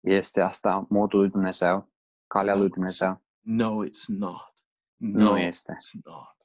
Este 0.00 0.40
asta 0.40 0.86
modul 0.88 1.18
lui 1.20 1.30
Dumnezeu? 1.30 1.92
Calea 2.26 2.54
lui 2.54 2.68
Dumnezeu? 2.68 3.22
No, 3.40 3.86
it's 3.86 4.06
not. 4.08 4.52
Nu 4.96 5.18
No, 5.22 5.38
este. 5.38 5.72
it's 5.72 6.02
not. 6.04 6.36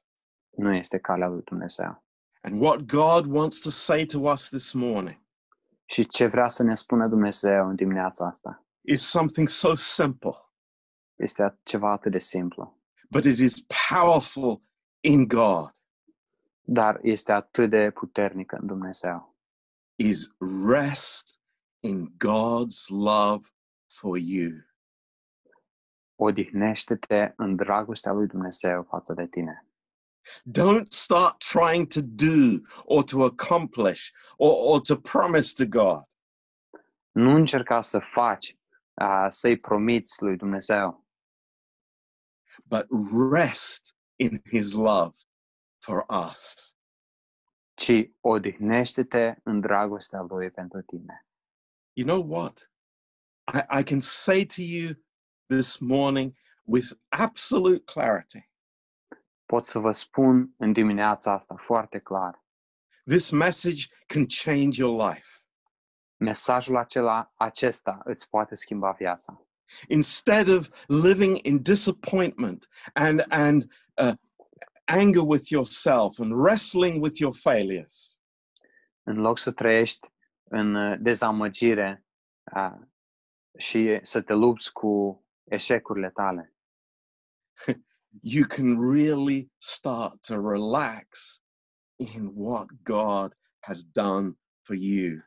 Nu 0.56 0.74
este 0.74 0.98
calea 0.98 1.28
lui 1.28 1.42
Dumnezeu. 1.42 2.04
And 2.42 2.60
what 2.60 2.80
God 2.86 3.26
wants 3.26 3.60
to 3.60 3.70
say 3.70 4.04
to 4.06 4.18
us 4.30 4.48
this 4.48 4.72
morning 4.72 5.20
Și 5.84 6.06
ce 6.06 6.26
vrea 6.26 6.48
să 6.48 6.62
ne 6.62 6.74
spună 6.74 7.08
Dumnezeu 7.08 7.68
în 7.68 7.74
dimineața 7.74 8.26
asta? 8.26 8.62
is 8.80 9.08
something 9.08 9.48
so 9.48 9.74
simple, 9.74 10.47
Este 11.18 11.58
ceva 11.62 11.90
atât 11.90 12.12
de 12.12 12.18
simplu, 12.18 12.78
but 13.10 13.24
it 13.24 13.38
is 13.38 13.64
powerful 13.90 14.62
in 15.00 15.26
God. 15.26 15.72
dar 16.70 16.98
este 17.02 17.32
atât 17.32 17.70
de 17.70 17.90
puternic 17.90 18.52
în 18.52 18.66
Dumnezeu. 18.66 19.36
Is 19.94 20.30
rest 20.66 21.40
in 21.80 22.12
God's 22.16 22.88
love 22.88 23.46
for 23.86 24.18
you. 24.18 24.50
Odihnește-te 26.14 27.32
în 27.36 27.56
dragostea 27.56 28.12
lui 28.12 28.26
Dumnezeu 28.26 28.82
față 28.82 29.12
de 29.12 29.26
tine. 29.26 29.66
Don't 30.58 30.86
start 30.88 31.38
trying 31.38 31.86
to 31.86 32.00
do 32.02 32.60
or 32.84 33.04
to 33.04 33.24
accomplish 33.24 34.10
or, 34.36 34.74
or 34.74 34.80
to 34.80 34.96
promise 34.96 35.64
to 35.64 35.80
God. 35.80 36.02
Nu 37.10 37.34
încerca 37.34 37.80
să 37.82 37.98
faci, 38.10 38.56
uh, 38.94 39.26
să-i 39.28 39.58
promiți 39.58 40.22
lui 40.22 40.36
Dumnezeu, 40.36 41.06
but 42.66 42.86
rest 43.32 43.96
in 44.16 44.40
his 44.50 44.72
love 44.72 45.14
for 45.78 46.06
us. 46.28 46.72
ci 47.74 48.10
odihnește-te 48.20 49.34
în 49.42 49.60
dragostea 49.60 50.20
lui 50.20 50.50
pentru 50.50 50.82
tine. 50.82 51.26
You 51.92 52.06
know 52.06 52.38
what? 52.38 52.72
I, 53.54 53.80
I 53.80 53.82
can 53.82 54.00
say 54.00 54.44
to 54.46 54.62
you 54.62 54.92
this 55.46 55.78
morning 55.78 56.34
with 56.64 56.90
absolute 57.08 57.82
clarity 57.84 58.48
Pot 59.46 59.66
să 59.66 59.78
vă 59.78 59.92
spun 59.92 60.54
în 60.56 60.72
dimineața 60.72 61.32
asta 61.32 61.56
foarte 61.56 61.98
clar. 61.98 62.44
this 63.06 63.30
message 63.30 63.86
can 64.06 64.26
change 64.44 64.80
your 64.82 65.10
life. 65.10 65.28
Mesajul 66.16 66.76
acela, 66.76 67.32
acesta 67.36 68.00
îți 68.04 68.28
poate 68.28 68.54
schimba 68.54 68.92
viața. 68.92 69.47
Instead 69.88 70.48
of 70.48 70.70
living 70.86 71.40
in 71.42 71.62
disappointment 71.62 72.68
and, 72.94 73.24
and 73.28 73.70
uh, 73.96 74.14
anger 74.84 75.22
with 75.22 75.50
yourself 75.50 76.18
and 76.20 76.32
wrestling 76.32 77.00
with 77.00 77.20
your 77.20 77.34
failures, 77.34 78.18
În 79.08 79.20
loc 79.20 79.38
să 79.38 79.52
trăiești 79.52 80.08
în 80.44 80.74
uh, 80.74 80.98
dezamăgire 81.00 82.04
uh, 82.56 82.78
și 83.58 83.98
să 84.02 84.22
te 84.22 84.32
lupți 84.32 84.72
cu 84.72 85.24
eșecurile 85.44 86.10
tale, 86.10 86.54
you 88.34 88.46
can 88.46 88.92
really 88.92 89.52
start 89.58 90.20
to 90.26 90.34
relax 90.50 91.40
in 91.96 92.30
what 92.34 92.66
God 92.82 93.34
has 93.58 93.82
done 93.82 94.38
for 94.62 94.76
you. 94.76 95.22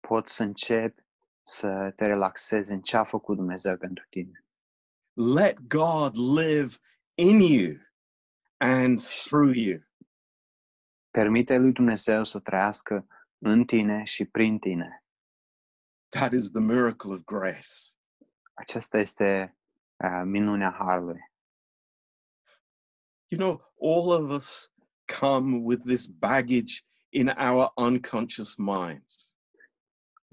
poți 0.00 0.34
să 0.34 0.42
începi 0.42 1.03
să 1.46 1.92
te 1.96 2.06
relaxezi 2.06 2.72
în 2.72 2.80
ce 2.80 2.96
a 2.96 3.04
făcut 3.04 3.36
Dumnezeu 3.36 3.76
pentru 3.76 4.04
tine. 4.08 4.44
Let 5.12 5.58
God 5.58 6.16
live 6.16 6.76
in 7.14 7.40
you 7.40 7.76
and 8.56 9.00
through 9.00 9.56
you. 9.56 9.80
Permite 11.10 11.56
lui 11.56 11.72
Dumnezeu 11.72 12.24
să 12.24 12.40
trăiască 12.40 13.06
în 13.38 13.64
tine 13.64 14.04
și 14.04 14.24
prin 14.24 14.58
tine. 14.58 15.04
That 16.08 16.32
is 16.32 16.50
the 16.50 16.60
miracle 16.60 17.12
of 17.12 17.20
grace. 17.24 17.68
Aceasta 18.54 18.98
este 18.98 19.56
uh, 19.96 20.22
minunea 20.24 20.70
Harului. 20.70 21.32
You 23.28 23.40
know, 23.40 23.72
all 23.80 24.22
of 24.22 24.30
us 24.30 24.72
come 25.20 25.56
with 25.56 25.82
this 25.84 26.06
baggage 26.06 26.82
in 27.08 27.28
our 27.28 27.72
unconscious 27.76 28.56
minds. 28.56 29.33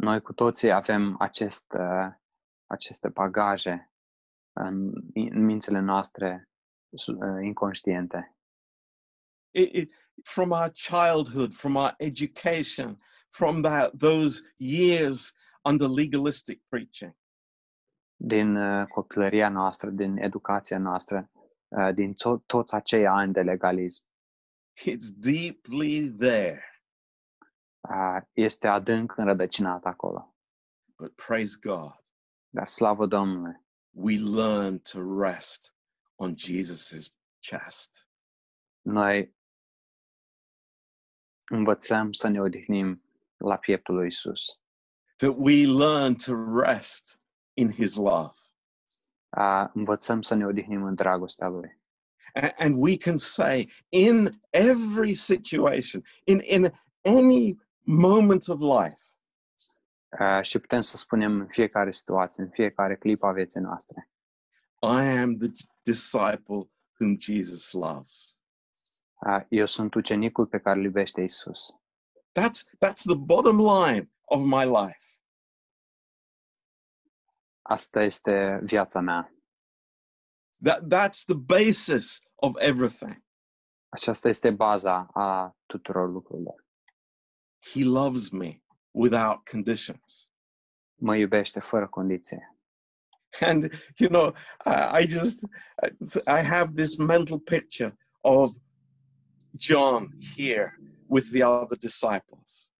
Noi 0.01 0.21
cu 0.21 0.33
toții 0.33 0.71
avem 0.71 1.15
acest, 1.19 1.73
uh, 1.79 2.13
aceste 2.65 3.09
bagaje 3.09 3.91
în, 4.53 4.91
în 5.13 5.45
mințile 5.45 5.79
noastre 5.79 6.49
su- 6.95 7.17
uh, 7.17 7.43
inconștiente. 7.43 8.35
It, 9.51 9.73
it, 9.73 9.93
from 10.23 10.51
our 10.51 10.71
childhood, 10.71 11.53
from 11.53 11.75
our 11.75 11.93
education, 11.97 12.99
from 13.29 13.61
that, 13.61 13.97
those 13.97 14.41
years 14.55 15.33
under 15.69 15.87
legalistic 15.87 16.63
preaching. 16.67 17.15
Din 18.15 18.55
uh, 18.55 18.87
copilăria 18.87 19.49
noastră, 19.49 19.89
din 19.89 20.17
educația 20.17 20.77
noastră, 20.77 21.31
uh, 21.67 21.93
din 21.93 22.13
to- 22.13 22.45
toți 22.45 22.73
acei 22.75 23.07
ani 23.07 23.33
de 23.33 23.41
legalism. 23.41 24.05
It's 24.79 25.09
deeply 25.15 26.09
there. 26.09 26.70
Este 28.33 28.67
adânc 28.67 29.17
înrădăcinat 29.17 29.85
acolo. 29.85 30.35
But 30.97 31.15
praise 31.15 31.57
God, 31.61 32.03
Dar 32.49 32.67
slavă 32.67 33.05
Domnului, 33.05 33.61
we 33.89 34.17
learn 34.17 34.79
to 34.79 35.19
rest 35.21 35.75
on 36.15 36.35
Jesus' 36.35 37.07
chest. 37.39 38.07
noi 38.81 39.35
învățăm 41.49 42.11
să 42.11 42.27
ne 42.27 42.41
odihnim 42.41 43.01
la 43.37 43.57
pieptul 43.57 43.95
lui 43.95 44.07
Isus. 44.07 44.59
That 45.17 45.33
we 45.37 45.65
learn 45.65 46.15
to 46.15 46.33
rest 46.61 47.19
in 47.53 47.71
his 47.71 47.95
love. 47.95 48.33
Uh, 49.37 49.67
învățăm 49.73 50.21
să 50.21 50.35
ne 50.35 50.45
odihnim 50.45 50.83
în 50.83 50.95
dragostea 50.95 51.47
lui. 51.47 51.79
A- 52.33 52.53
And 52.57 52.75
we 52.77 52.97
can 52.97 53.17
say, 53.17 53.71
in 53.89 54.41
every 54.49 55.13
situation, 55.13 56.03
in, 56.23 56.39
in 56.43 56.71
any 57.01 57.59
moment 57.83 58.47
of 58.47 58.59
life, 58.59 59.01
Uh, 60.19 60.41
și 60.41 60.59
putem 60.59 60.81
să 60.81 60.97
spunem 60.97 61.39
în 61.39 61.47
fiecare 61.47 61.91
situație, 61.91 62.43
în 62.43 62.49
fiecare 62.49 62.97
clip 62.97 63.23
a 63.23 63.31
vieții 63.31 63.61
noastre. 63.61 64.09
I 64.81 65.19
am 65.21 65.37
the 65.37 65.47
disciple 65.81 66.69
whom 66.99 67.19
Jesus 67.19 67.71
loves. 67.71 68.39
Uh, 69.25 69.45
eu 69.49 69.65
sunt 69.65 69.93
ucenicul 69.93 70.47
pe 70.47 70.59
care 70.59 70.79
îl 70.79 70.85
iubește 70.85 71.21
Isus. 71.21 71.69
That's, 72.39 72.63
that's 72.85 73.03
the 73.03 73.15
bottom 73.15 73.57
line 73.59 74.11
of 74.21 74.41
my 74.41 74.65
life. 74.65 74.99
Asta 77.61 78.03
este 78.03 78.59
viața 78.63 78.99
mea. 78.99 79.33
That, 80.63 80.81
that's 80.83 81.25
the 81.25 81.35
basis 81.35 82.21
of 82.35 82.55
everything. 82.57 83.23
Aceasta 83.89 84.29
este 84.29 84.51
baza 84.51 85.07
a 85.13 85.57
tuturor 85.65 86.09
lucrurilor. 86.09 86.65
He 87.61 87.83
loves 87.83 88.29
me 88.31 88.61
without 88.91 89.47
conditions. 89.49 90.29
Mă 90.95 91.15
iubește 91.15 91.59
fără 91.59 91.87
condiție. 91.87 92.55
And, 93.39 93.71
you 93.97 94.09
know, 94.09 94.33
I, 94.65 95.03
I 95.03 95.07
just, 95.07 95.45
I 96.27 96.41
have 96.43 96.73
this 96.75 96.97
mental 96.97 97.39
picture 97.39 97.97
of 98.21 98.51
John 99.57 100.11
here 100.35 100.77
with 101.07 101.31
the 101.31 101.43
other 101.43 101.77
disciples. 101.77 102.71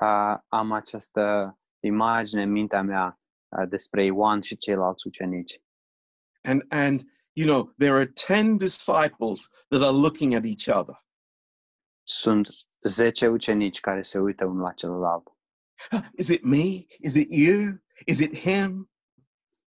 Uh, 0.00 0.36
am 0.48 0.72
această 0.72 1.56
imagine 1.80 2.42
în 2.42 2.50
mintea 2.50 2.82
mea 2.82 3.18
uh, 3.48 3.68
despre 3.68 4.04
Ioan 4.04 4.40
și 4.40 4.56
ceilalți 4.56 5.06
ucenici. 5.06 5.60
And, 6.42 6.64
and, 6.68 7.02
you 7.32 7.46
know, 7.46 7.72
there 7.78 7.92
are 7.92 8.12
10 8.14 8.56
disciples 8.56 9.48
that 9.68 9.82
are 9.82 9.96
looking 9.96 10.34
at 10.34 10.44
each 10.44 10.68
other. 10.68 11.03
Sunt 12.06 12.48
10 12.80 13.28
ucenici 13.28 13.80
care 13.80 14.02
se 14.02 14.18
uită 14.18 14.44
unul 14.44 14.62
la 14.62 14.72
celălalt. 14.72 15.28
Is 16.16 16.28
it 16.28 16.42
me? 16.42 16.86
Is 16.98 17.14
it 17.14 17.30
you? 17.30 17.82
Is 18.06 18.18
it 18.18 18.38
him? 18.38 18.90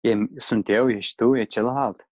E, 0.01 0.14
sunt 0.37 0.68
eu, 0.68 0.91
ești 0.91 1.14
tu, 1.14 1.37
e 1.37 1.45
celălalt. 1.45 2.09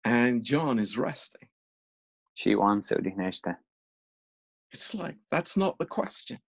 And 0.00 0.44
John 0.44 0.78
is 0.78 0.96
resting. 0.96 1.50
Și 2.32 2.48
Ioan 2.48 2.80
se 2.80 2.94
odihnește. 2.94 3.66
It's 4.74 4.92
like, 4.92 5.20
that's 5.34 5.54
not 5.54 5.76
the 5.76 5.86
question. 5.86 6.44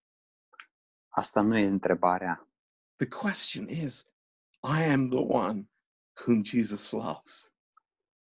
Asta 1.09 1.41
nu 1.41 1.57
e 1.57 1.67
întrebarea. 1.67 2.49
The 2.97 3.09
question 3.09 3.69
is, 3.69 4.07
I 4.63 4.83
am 4.83 5.09
the 5.09 5.19
one 5.19 5.71
whom 6.27 6.45
Jesus 6.45 6.91
loves. 6.91 7.50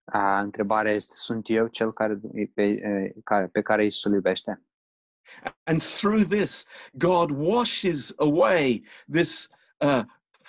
A, 0.04 0.40
întrebarea 0.40 0.92
este, 0.92 1.12
sunt 1.16 1.44
eu 1.48 1.66
cel 1.66 1.92
care, 1.92 2.20
pe, 2.54 2.62
e, 2.62 3.14
care, 3.24 3.46
pe 3.46 3.62
care 3.62 3.86
Isus 3.86 4.04
îl 4.04 4.12
iubește? 4.12 4.62
And 5.64 5.82
through 5.82 6.24
this, 6.24 6.66
God 6.92 7.30
washes 7.30 8.12
away 8.18 8.84
this 9.06 9.48
uh, 9.80 10.04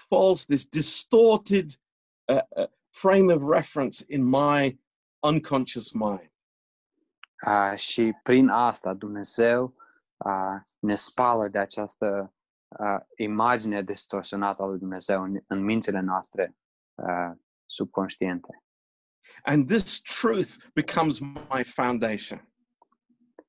false, 0.10 0.46
this 0.46 0.66
distorted 0.66 1.80
uh, 2.28 2.42
uh, 2.56 2.68
frame 2.90 3.34
of 3.34 3.44
reference 3.50 4.04
in 4.08 4.24
my 4.24 4.80
unconscious 5.20 5.92
mind. 5.92 6.32
A, 7.46 7.76
și 7.76 8.14
prin 8.24 8.50
asta 8.50 8.94
Dumnezeu 8.94 9.76
a, 10.18 10.62
ne 10.80 10.96
spală 10.96 11.48
de 11.48 11.58
această 11.58 12.34
a, 12.68 13.08
imagine 13.16 13.82
distorsionată 13.82 14.62
a 14.62 14.68
lui 14.68 14.80
Dumnezeu 14.80 15.24
în, 15.24 15.40
în 15.48 15.64
mințile 15.64 16.00
noastre 16.00 16.56
a, 16.96 17.38
subconștiente. 17.66 18.63
And 19.44 19.68
this 19.68 20.02
truth 20.02 20.56
becomes 20.74 21.20
my 21.20 21.64
foundation. 21.64 22.48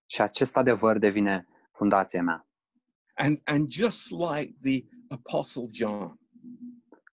Și 0.07 0.20
acest 0.20 0.57
adevăr 0.57 0.99
devine 0.99 1.47
fundația 1.72 2.22
mea. 2.22 2.49
And, 3.14 3.41
and 3.45 3.70
just 3.70 4.11
like 4.11 4.57
the 4.62 4.85
Apostle 5.09 5.68
John, 5.70 6.18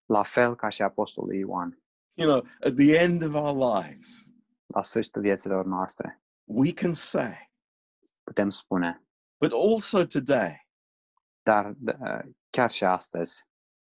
La 0.06 0.22
fel 0.22 0.56
ca 0.56 0.68
și 0.68 0.82
Apostolul 0.82 1.34
Ioan, 1.34 1.82
you 2.14 2.28
know, 2.28 2.46
at 2.60 2.74
the 2.74 2.96
end 2.96 3.22
of 3.22 3.34
our 3.34 3.74
lives, 3.74 4.26
la 4.66 4.82
sfârșitul 4.82 5.22
vieților 5.22 5.64
noastre, 5.64 6.22
we 6.44 6.72
can 6.72 6.92
say, 6.92 7.50
putem 8.24 8.50
spune, 8.50 9.02
but 9.40 9.52
also 9.52 10.04
today, 10.04 10.68
dar 11.42 11.74
uh, 11.86 12.32
chiar 12.50 12.70
și 12.70 12.84
astăzi, 12.84 13.44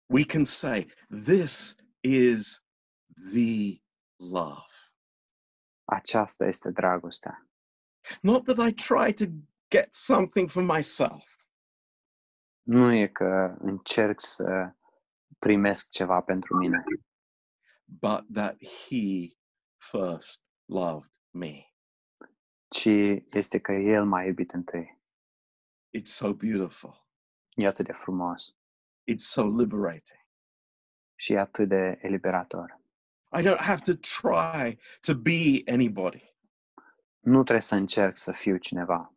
we 0.07 0.25
can 0.25 0.45
say, 0.45 0.93
this 1.25 1.77
is 2.01 2.63
the 3.33 3.81
love. 4.31 4.67
aceasta 5.85 6.45
este 6.47 6.71
dragostea. 6.71 7.47
Not 8.21 8.45
that 8.45 8.69
I 8.69 8.73
try 8.75 9.13
to 9.13 9.25
get 9.71 9.95
something 9.95 10.49
for 10.51 10.63
myself, 10.63 11.41
Nu 12.63 12.93
e 12.93 13.07
că 13.09 13.57
încerc 13.59 14.21
să 14.21 14.75
primesc 15.39 15.89
ceva 15.89 16.21
pentru 16.21 16.57
mine, 16.57 16.85
but 17.85 18.25
that 18.33 18.57
He 18.65 19.37
first 19.77 20.51
loved 20.65 21.11
me. 21.31 21.67
ci 22.69 22.87
este 23.35 23.61
că 23.61 23.73
El 23.73 24.05
m-a 24.05 24.23
iubit 24.25 24.51
întâi. 24.53 25.01
It's 25.99 26.11
so 26.11 26.33
beautiful. 26.35 27.07
E 27.55 27.67
atât 27.67 27.87
de 27.87 27.93
frumos 27.93 28.57
It's 29.11 29.25
so 29.25 29.47
liberating. 29.47 30.21
și 31.15 31.33
e 31.33 31.39
atât 31.39 31.69
de 31.69 31.99
eliberator. 32.03 32.81
I 33.35 33.43
don't 33.43 33.61
have 33.61 33.81
to 33.83 33.95
try 33.95 34.79
to 35.01 35.15
be 35.15 35.63
anybody, 35.67 36.35
Nu 37.21 37.43
trebuie 37.43 37.61
să 37.61 37.75
încerc 37.75 38.17
să 38.17 38.33
fiu 38.33 38.57
cineva, 38.57 39.15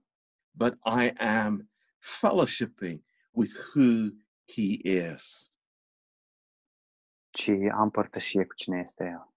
but 0.52 0.74
I 0.86 1.10
am 1.18 1.70
fellowshipping 1.98 3.04
with 3.32 3.54
who 3.74 4.10
He 4.54 4.80
is. 5.14 5.52
ci 7.30 7.50
am 7.72 7.90
părtășie 7.90 8.46
cu 8.46 8.54
cine 8.54 8.80
este 8.80 9.04
El. 9.04 9.34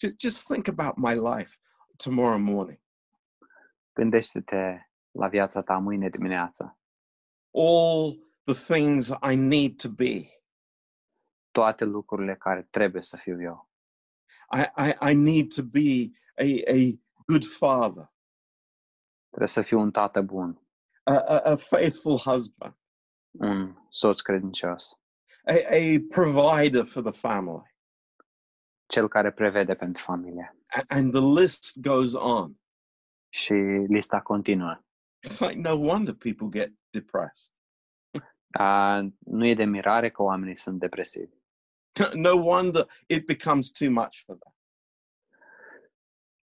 Just, 0.00 0.20
just 0.20 0.46
think 0.46 0.68
about 0.68 0.96
my 0.96 1.14
life 1.14 1.56
tomorrow 1.96 2.38
morning. 2.38 2.80
Gândește-te 3.92 4.90
la 5.10 5.28
viața 5.28 5.62
ta 5.62 5.78
mâine 5.78 6.08
dimineață. 6.08 6.78
All 7.50 8.18
the 8.44 8.74
things 8.74 9.08
I 9.08 9.34
need 9.36 9.76
to 9.82 9.88
be. 9.88 10.28
Toate 11.50 11.84
lucrurile 11.84 12.36
care 12.36 12.62
trebuie 12.62 13.02
să 13.02 13.16
fiu 13.16 13.42
eu. 13.42 13.68
I, 14.54 14.66
I, 14.76 15.10
I 15.10 15.14
need 15.14 15.54
to 15.54 15.62
be 15.62 16.10
a, 16.38 16.72
a 16.76 16.98
good 17.26 17.44
father, 17.44 18.12
Trebuie 19.28 19.48
să 19.48 19.62
fiu 19.62 19.80
un 19.80 19.90
tată 19.90 20.22
bun, 20.22 20.62
a, 21.02 21.14
a, 21.16 21.38
a 21.38 21.56
faithful 21.56 22.16
husband, 22.18 22.76
un 23.30 23.74
soț 23.88 24.20
credincios, 24.20 25.00
a, 25.44 25.52
a 25.52 25.98
provider 26.08 26.84
for 26.84 27.02
the 27.02 27.20
family. 27.20 27.62
cel 28.86 29.08
care 29.08 29.32
prevede 29.32 29.74
pentru 29.74 30.02
familie. 30.02 30.56
A- 30.66 30.94
And 30.96 31.12
the 31.12 31.40
list 31.40 31.80
goes 31.80 32.12
on. 32.12 32.58
Și 33.28 33.52
lista 33.88 34.20
continuă. 34.22 34.82
It's 35.28 35.38
like 35.38 35.60
no 35.60 35.74
wonder 35.74 36.14
people 36.14 36.48
get 36.60 36.72
depressed. 36.90 37.52
A, 38.50 39.00
nu 39.18 39.46
e 39.46 39.54
de 39.54 39.64
mirare 39.64 40.10
că 40.10 40.22
oamenii 40.22 40.56
sunt 40.56 40.78
depresivi. 40.78 41.34
No 42.14 42.36
wonder 42.36 42.86
it 43.06 43.26
becomes 43.26 43.70
too 43.70 43.90
much 43.90 44.24
for 44.24 44.36
them. 44.36 44.54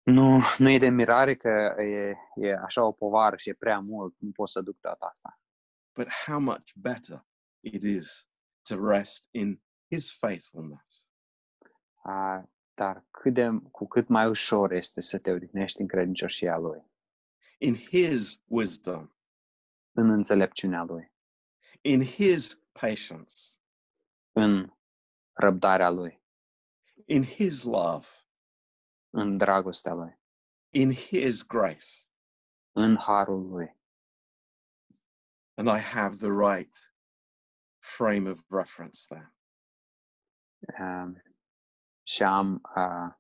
Nu, 0.02 0.38
nu 0.58 0.70
e 0.70 0.78
de 0.78 0.88
mirare 0.88 1.36
că 1.36 1.74
e, 1.78 2.14
e 2.34 2.54
așa 2.54 2.84
o 2.84 2.92
povară 2.92 3.36
și 3.36 3.48
e 3.48 3.54
prea 3.54 3.78
mult, 3.78 4.14
nu 4.18 4.30
pot 4.30 4.48
să 4.48 4.60
duc 4.60 4.80
toată 4.80 5.04
asta. 5.10 5.40
But 5.94 6.08
how 6.26 6.40
much 6.40 6.72
better 6.74 7.26
it 7.60 7.82
is 7.82 8.28
to 8.62 8.88
rest 8.88 9.28
in 9.30 9.62
His 9.90 10.16
faithfulness. 10.18 11.10
A, 12.02 12.48
dar 12.74 13.04
cât 13.10 13.34
de, 13.34 13.48
cu 13.70 13.86
cât 13.86 14.08
mai 14.08 14.28
ușor 14.28 14.72
este 14.72 15.00
să 15.00 15.18
te 15.18 15.30
odihnești 15.30 15.80
în 15.80 15.86
credincioșia 15.86 16.56
Lui, 16.56 16.90
in 17.58 17.74
his 17.74 18.42
wisdom, 18.46 19.10
în 19.92 20.10
înțelepciunea 20.10 20.82
Lui, 20.82 21.12
in 21.80 22.02
his 22.02 22.62
patience, 22.72 23.34
în 24.32 24.72
răbdarea 25.34 25.90
Lui, 25.90 26.22
in 27.06 27.24
his 27.24 27.62
love, 27.64 28.06
în 29.10 29.36
dragostea 29.36 29.92
Lui, 29.94 30.18
in 30.70 30.92
His 30.92 31.46
grace. 31.46 31.86
în 32.72 32.96
harul 32.96 33.48
Lui. 33.48 33.76
And 35.56 35.68
I 35.68 35.78
have 35.80 36.16
the 36.16 36.30
right 36.30 36.76
frame 37.80 38.30
of 38.30 38.40
reference 38.50 39.06
there. 39.08 39.34
Um, 40.80 41.22
și 42.02 42.22
am 42.22 42.62
uh, 42.76 43.14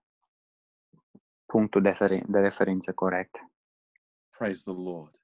punctul 1.46 1.82
de, 1.82 1.90
referi- 1.90 2.26
de 2.28 2.40
referință 2.40 2.94
corect. 2.94 3.36
Praise 4.38 4.62
the 4.62 4.72
Lord. 4.82 5.20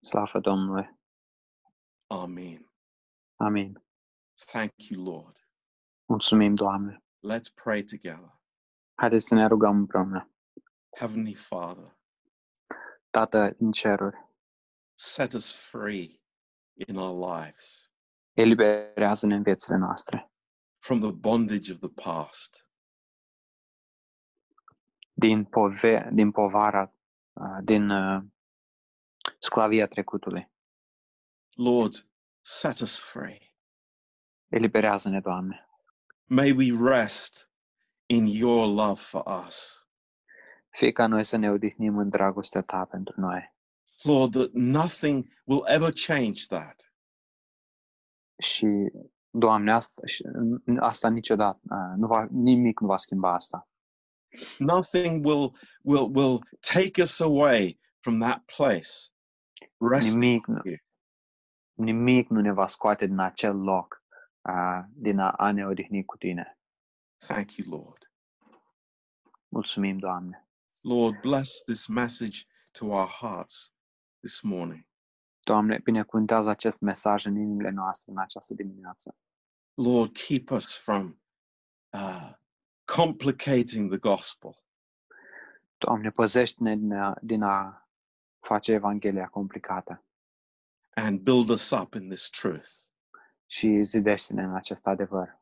Slavă 0.00 0.40
Domnului! 0.40 1.00
Amen. 2.10 2.70
Amin. 3.36 3.82
Thank 4.46 4.72
you, 4.90 5.04
Lord. 5.04 5.41
Mulțumim, 6.12 6.54
Doamne! 6.54 7.04
Let's 7.32 7.54
pray 7.54 7.82
together. 7.82 8.40
Haideți 8.94 9.26
să 9.26 9.34
ne 9.34 9.46
rugăm 9.46 9.76
împreună. 9.76 10.30
Heavenly 10.98 11.34
Father, 11.34 11.96
Tată 13.10 13.56
în 13.58 13.70
ceruri, 13.70 14.16
set 14.94 15.32
us 15.32 15.68
free 15.70 16.20
in 16.88 16.96
our 16.96 17.36
lives 17.36 17.90
eliberează-ne 18.32 19.34
în 19.34 19.42
viețile 19.42 19.76
noastre 19.76 20.32
from 20.78 21.00
the 21.00 21.10
bondage 21.10 21.72
of 21.72 21.78
the 21.78 21.88
past. 21.88 22.66
din, 25.12 25.44
pove- 25.44 26.08
din 26.12 26.30
povara, 26.30 26.94
uh, 27.32 27.58
din 27.64 27.90
uh, 27.90 28.22
sclavia 29.38 29.86
trecutului. 29.86 30.52
Lord, 31.54 32.08
set 32.40 32.78
us 32.78 32.98
free. 32.98 33.54
Eliberează-ne, 34.48 35.20
Doamne! 35.20 35.66
May 36.32 36.52
we 36.52 36.70
rest 36.70 37.46
in 38.06 38.26
your 38.26 38.66
love 38.66 38.98
for 39.00 39.22
us. 39.46 39.86
Fie 40.70 40.92
ca 40.92 41.06
noi 41.06 41.24
să 41.24 41.36
ne 41.36 41.50
odihnim 41.50 41.98
în 41.98 42.08
dragostea 42.08 42.62
Ta 42.62 42.84
pentru 42.84 43.20
noi. 43.20 43.54
Lord, 44.02 44.32
that 44.32 44.50
nothing 44.52 45.26
will 45.44 45.64
ever 45.66 45.92
change 46.06 46.46
that. 46.48 46.94
Și, 48.38 48.66
Doamne, 49.30 49.72
asta, 49.72 50.02
asta 50.80 51.08
niciodată, 51.08 51.60
nu 51.96 52.06
va, 52.06 52.26
nimic 52.30 52.80
nu 52.80 52.86
va 52.86 52.96
schimba 52.96 53.34
asta. 53.34 53.68
Nothing 54.58 55.26
will, 55.26 55.58
will, 55.82 56.10
will 56.16 56.38
take 56.60 57.02
us 57.02 57.20
away 57.20 57.78
from 58.00 58.18
that 58.18 58.42
place. 58.56 58.88
Resting 59.78 60.22
Nimic, 60.22 60.46
nu- 60.46 60.62
nimic 61.72 62.28
nu 62.28 62.40
ne 62.40 62.52
va 62.52 62.66
scoate 62.66 63.06
din 63.06 63.18
acel 63.18 63.56
loc, 63.56 64.01
uh, 64.42 64.84
din 64.94 65.18
a, 65.18 65.30
a 65.30 65.52
ne 65.52 65.66
odihni 65.66 66.04
cu 66.04 66.16
Tine. 66.16 66.58
Thank 67.16 67.56
you, 67.56 67.80
Lord. 67.80 68.10
Mulțumim, 69.48 69.98
Doamne! 69.98 70.46
Lord, 70.82 71.20
bless 71.20 71.62
this 71.62 71.86
message 71.86 72.46
to 72.70 72.86
our 72.86 73.08
hearts 73.08 73.72
this 74.20 74.40
morning. 74.40 74.86
Doamne, 75.40 75.78
binecuvântează 75.78 76.50
acest 76.50 76.80
mesaj 76.80 77.24
în 77.24 77.36
inimile 77.36 77.70
noastre 77.70 78.12
în 78.12 78.18
această 78.18 78.54
dimineață. 78.54 79.16
Lord, 79.74 80.16
keep 80.16 80.50
us 80.50 80.76
from 80.76 81.22
uh, 81.92 82.32
complicating 82.84 83.88
the 83.88 83.98
gospel. 83.98 84.62
Doamne, 85.78 86.10
păzește-ne 86.10 86.76
din 86.76 86.92
a, 86.92 87.18
din 87.22 87.42
a 87.42 87.88
face 88.40 88.72
Evanghelia 88.72 89.28
complicată 89.28 90.04
and 90.96 91.24
build 91.24 91.50
us 91.50 91.72
up 91.72 91.96
in 91.96 92.08
this 92.08 92.28
truth. 92.30 92.84
Și 93.52 93.82
zidește-ne 93.82 94.42
în 94.42 94.54
acest 94.56 94.86
adevăr. 94.86 95.40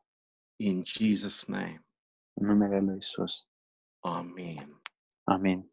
In 0.55 0.83
Jesus' 0.85 1.45
name, 1.47 1.85
În 2.33 2.47
numele 2.47 2.79
Lui 2.79 2.97
Isus. 2.97 3.47
Amen. 3.99 4.81
Amin. 5.23 5.71